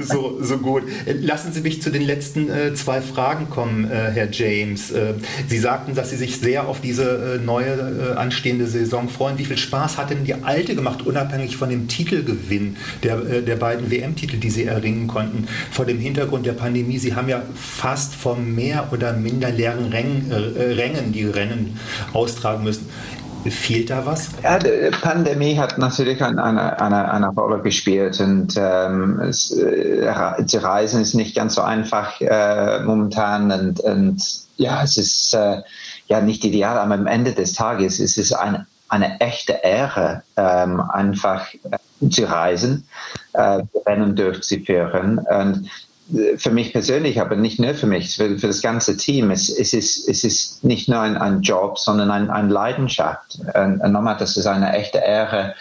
so, 0.00 0.38
so, 0.42 0.58
gut. 0.58 0.82
Lassen 1.06 1.50
Sie 1.50 1.62
mich 1.62 1.80
zu 1.80 1.90
den 1.90 2.02
letzten 2.02 2.50
äh, 2.50 2.74
zwei 2.74 3.00
Fragen 3.00 3.48
kommen, 3.48 3.90
äh, 3.90 4.10
Herr 4.12 4.30
James. 4.30 4.90
Äh, 4.90 5.14
Sie 5.48 5.58
sagten, 5.58 5.94
dass 5.94 6.10
Sie 6.10 6.16
sich 6.16 6.40
sehr 6.40 6.68
auf 6.68 6.82
diese 6.82 7.38
äh, 7.40 7.44
neue 7.44 8.12
äh, 8.12 8.18
anstehende 8.18 8.66
Saison 8.66 9.08
freuen. 9.08 9.38
Wie 9.38 9.46
viel 9.46 9.56
Spaß 9.56 9.96
hat 9.96 10.10
denn 10.10 10.24
die 10.24 10.34
alte 10.34 10.74
gemacht, 10.74 11.06
unabhängig 11.06 11.56
von 11.56 11.70
dem 11.70 11.88
Titelgewinn 11.88 12.76
der, 13.02 13.16
äh, 13.16 13.42
der 13.42 13.56
beiden 13.56 13.90
WM-Titel, 13.90 14.36
die 14.36 14.50
Sie 14.50 14.64
erringen 14.64 15.06
konnten? 15.06 15.48
Vor 15.70 15.86
dem 15.86 15.98
Hintergrund 15.98 16.44
der 16.44 16.52
Pandemie, 16.52 16.98
Sie 16.98 17.14
haben 17.14 17.30
ja 17.30 17.40
fast 17.54 18.14
vor 18.14 18.36
mehr 18.36 18.88
oder 18.92 19.14
minder 19.14 19.50
leeren 19.50 19.86
Rängen, 19.86 20.30
Rängen 20.30 21.12
die 21.12 21.24
Rennen 21.24 21.78
austragen 22.12 22.64
müssen. 22.64 22.88
Fehlt 23.50 23.90
da 23.90 24.06
was? 24.06 24.30
Ja, 24.42 24.58
die 24.58 24.90
Pandemie 25.02 25.58
hat 25.58 25.76
natürlich 25.76 26.22
eine, 26.22 26.42
eine, 26.42 27.12
eine 27.12 27.28
Rolle 27.28 27.60
gespielt 27.60 28.18
und 28.20 28.54
ähm, 28.56 29.20
es, 29.20 29.50
äh, 29.50 30.46
zu 30.46 30.62
reisen 30.62 31.02
ist 31.02 31.14
nicht 31.14 31.36
ganz 31.36 31.56
so 31.56 31.62
einfach 31.62 32.20
äh, 32.20 32.80
momentan 32.80 33.50
und, 33.52 33.80
und 33.80 34.22
ja, 34.56 34.82
es 34.82 34.96
ist 34.96 35.34
äh, 35.34 35.62
ja 36.06 36.20
nicht 36.20 36.44
ideal, 36.44 36.78
aber 36.78 36.94
am 36.94 37.06
Ende 37.06 37.32
des 37.32 37.52
Tages 37.52 38.00
ist 38.00 38.16
es 38.16 38.32
eine, 38.32 38.66
eine 38.88 39.20
echte 39.20 39.52
Ehre, 39.62 40.22
ähm, 40.36 40.80
einfach 40.80 41.52
äh, 41.52 42.08
zu 42.08 42.24
reisen, 42.24 42.86
äh, 43.34 43.62
Rennen 43.86 44.16
durchzuführen 44.16 45.18
und 45.18 45.68
für 46.36 46.50
mich 46.50 46.72
persönlich, 46.72 47.20
aber 47.20 47.36
nicht 47.36 47.58
nur 47.58 47.74
für 47.74 47.86
mich, 47.86 48.16
für, 48.16 48.38
für 48.38 48.48
das 48.48 48.60
ganze 48.60 48.96
Team. 48.96 49.30
Es, 49.30 49.48
es, 49.48 49.72
ist, 49.72 50.08
es 50.08 50.22
ist 50.22 50.62
nicht 50.64 50.88
nur 50.88 51.00
ein, 51.00 51.16
ein 51.16 51.40
Job, 51.40 51.78
sondern 51.78 52.10
eine 52.10 52.32
ein 52.32 52.50
Leidenschaft. 52.50 53.38
Und, 53.54 53.80
und 53.80 53.92
nochmal, 53.92 54.16
das 54.18 54.36
ist 54.36 54.46
eine 54.46 54.72
echte 54.74 54.98
Ehre, 54.98 55.54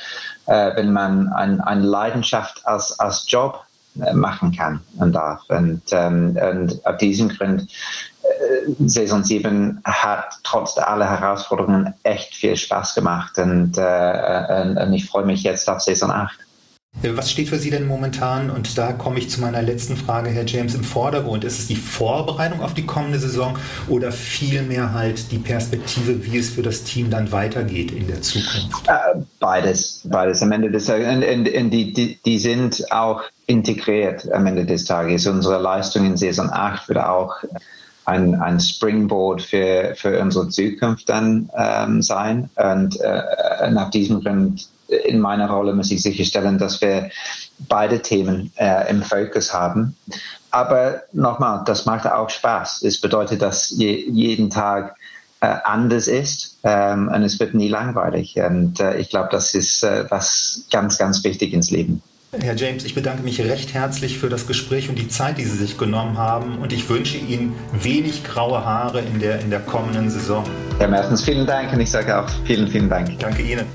äh, 0.48 0.76
wenn 0.76 0.92
man 0.92 1.30
eine 1.30 1.66
ein 1.66 1.82
Leidenschaft 1.82 2.66
als, 2.66 3.00
als 3.00 3.26
Job 3.28 3.64
äh, 4.02 4.14
machen 4.14 4.52
kann 4.52 4.82
und 4.98 5.14
darf. 5.14 5.42
Und, 5.48 5.82
ähm, 5.92 6.38
und 6.42 6.86
auf 6.86 6.98
diesem 6.98 7.30
Grund, 7.30 7.62
äh, 8.24 8.88
Saison 8.88 9.24
7 9.24 9.82
hat 9.86 10.40
trotz 10.44 10.78
aller 10.78 11.10
Herausforderungen 11.10 11.94
echt 12.04 12.36
viel 12.36 12.58
Spaß 12.58 12.96
gemacht 12.96 13.38
und, 13.38 13.78
äh, 13.78 14.64
und, 14.64 14.78
und 14.78 14.94
ich 14.94 15.06
freue 15.06 15.26
mich 15.26 15.44
jetzt 15.44 15.70
auf 15.70 15.80
Saison 15.80 16.12
8. 16.12 16.38
Was 17.02 17.32
steht 17.32 17.50
für 17.50 17.58
Sie 17.58 17.70
denn 17.70 17.86
momentan, 17.86 18.50
und 18.50 18.78
da 18.78 18.94
komme 18.94 19.20
ich 19.20 19.30
zu 19.30 19.42
meiner 19.42 19.62
letzten 19.62 19.98
Frage, 19.98 20.30
Herr 20.30 20.46
James, 20.46 20.74
im 20.74 20.84
Vordergrund? 20.84 21.44
Ist 21.44 21.60
es 21.60 21.68
die 21.68 21.76
Vorbereitung 21.76 22.62
auf 22.62 22.74
die 22.74 22.86
kommende 22.86 23.20
Saison 23.20 23.58
oder 23.90 24.12
vielmehr 24.12 24.94
halt 24.94 25.32
die 25.32 25.40
Perspektive, 25.40 26.24
wie 26.26 26.38
es 26.38 26.52
für 26.52 26.62
das 26.62 26.84
Team 26.84 27.10
dann 27.10 27.32
weitergeht 27.32 27.92
in 27.92 28.08
der 28.08 28.22
Zukunft? 28.22 28.88
Äh, 28.88 29.20
beides, 29.40 30.02
beides. 30.06 30.42
Am 30.44 30.52
Ende 30.54 30.72
des 30.72 30.86
Tages, 30.86 31.08
und, 31.08 31.24
und, 31.24 31.54
und 31.54 31.70
die, 31.72 31.92
die, 31.92 32.20
die 32.24 32.40
sind 32.40 32.90
auch 32.92 33.24
integriert 33.48 34.32
am 34.32 34.46
Ende 34.46 34.66
des 34.66 34.86
Tages. 34.86 35.28
Unsere 35.28 35.62
Leistung 35.62 36.06
in 36.06 36.16
Saison 36.16 36.50
8 36.50 36.88
wird 36.88 37.00
auch 37.00 37.36
ein, 38.06 38.36
ein 38.36 38.60
Springboard 38.60 39.42
für, 39.42 39.94
für 39.96 40.20
unsere 40.22 40.48
Zukunft 40.50 41.10
dann 41.10 41.50
ähm, 41.58 42.02
sein. 42.02 42.50
Und 42.56 43.00
äh, 43.02 43.72
nach 43.72 43.90
diesem 43.90 44.22
Grund 44.22 44.70
in 44.88 45.19
meiner 45.19 45.50
Rolle 45.50 45.74
muss 45.74 45.91
ich 45.91 46.02
sicherstellen, 46.02 46.58
dass 46.58 46.82
wir 46.82 47.10
beide 47.60 48.02
Themen 48.02 48.52
äh, 48.56 48.89
im 48.89 49.02
Fokus 49.02 49.54
haben. 49.54 49.96
Aber 50.52 51.04
nochmal, 51.13 51.63
das 51.65 51.86
macht 51.86 52.06
auch 52.08 52.30
Spaß. 52.30 52.84
Es 52.84 53.00
bedeutet, 53.00 53.41
dass 53.41 53.72
je, 53.72 54.06
jeden 54.10 54.50
Tag 54.50 54.96
äh, 55.41 55.48
anders 55.63 56.08
ist 56.08 56.58
ähm, 56.63 57.10
und 57.13 57.24
es 57.24 57.39
wird 57.39 57.54
nie 57.54 57.67
langweilig. 57.67 58.36
Und 58.38 58.80
äh, 58.80 58.98
ich 58.98 59.10
glaube, 59.10 59.30
das 59.32 59.54
ist 59.56 59.84
äh, 59.84 60.06
was 60.10 60.65
ganz, 60.72 60.98
ganz 60.98 61.24
wichtig 61.24 61.54
ins 61.54 61.72
Leben. 61.72 62.02
Herr 62.41 62.56
James, 62.56 62.84
ich 62.84 62.96
bedanke 62.96 63.22
mich 63.22 63.39
recht 63.41 63.74
herzlich 63.76 64.17
für 64.17 64.30
das 64.30 64.48
Gespräch 64.48 64.89
und 64.89 64.98
die 64.98 65.08
Zeit, 65.08 65.38
die 65.38 65.46
Sie 65.46 65.58
sich 65.58 65.78
genommen 65.78 66.17
haben. 66.17 66.58
Und 66.58 66.74
ich 66.74 66.89
wünsche 66.89 67.17
Ihnen 67.17 67.54
wenig 67.74 68.24
graue 68.24 68.65
Haare 68.65 69.02
in 69.02 69.19
der, 69.19 69.39
in 69.39 69.52
der 69.52 69.60
kommenden 69.60 70.10
Saison. 70.10 70.43
Herr 70.80 70.88
Mertens, 70.88 71.24
vielen 71.24 71.46
Dank 71.46 71.72
und 71.74 71.80
ich 71.80 71.91
sage 71.91 72.17
auch 72.17 72.28
vielen, 72.46 72.67
vielen 72.67 72.89
Dank. 72.89 73.19
Danke 73.19 73.43
Ihnen. 73.43 73.65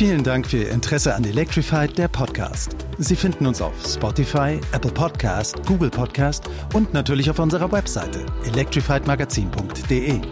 Vielen 0.00 0.24
Dank 0.24 0.46
für 0.46 0.56
Ihr 0.56 0.70
Interesse 0.70 1.14
an 1.14 1.24
Electrified, 1.24 1.98
der 1.98 2.08
Podcast. 2.08 2.74
Sie 2.96 3.14
finden 3.14 3.46
uns 3.46 3.60
auf 3.60 3.74
Spotify, 3.86 4.58
Apple 4.72 4.92
Podcast, 4.92 5.60
Google 5.66 5.90
Podcast 5.90 6.48
und 6.72 6.94
natürlich 6.94 7.28
auf 7.28 7.38
unserer 7.38 7.70
Webseite 7.70 8.24
electrifiedmagazin.de. 8.46 10.22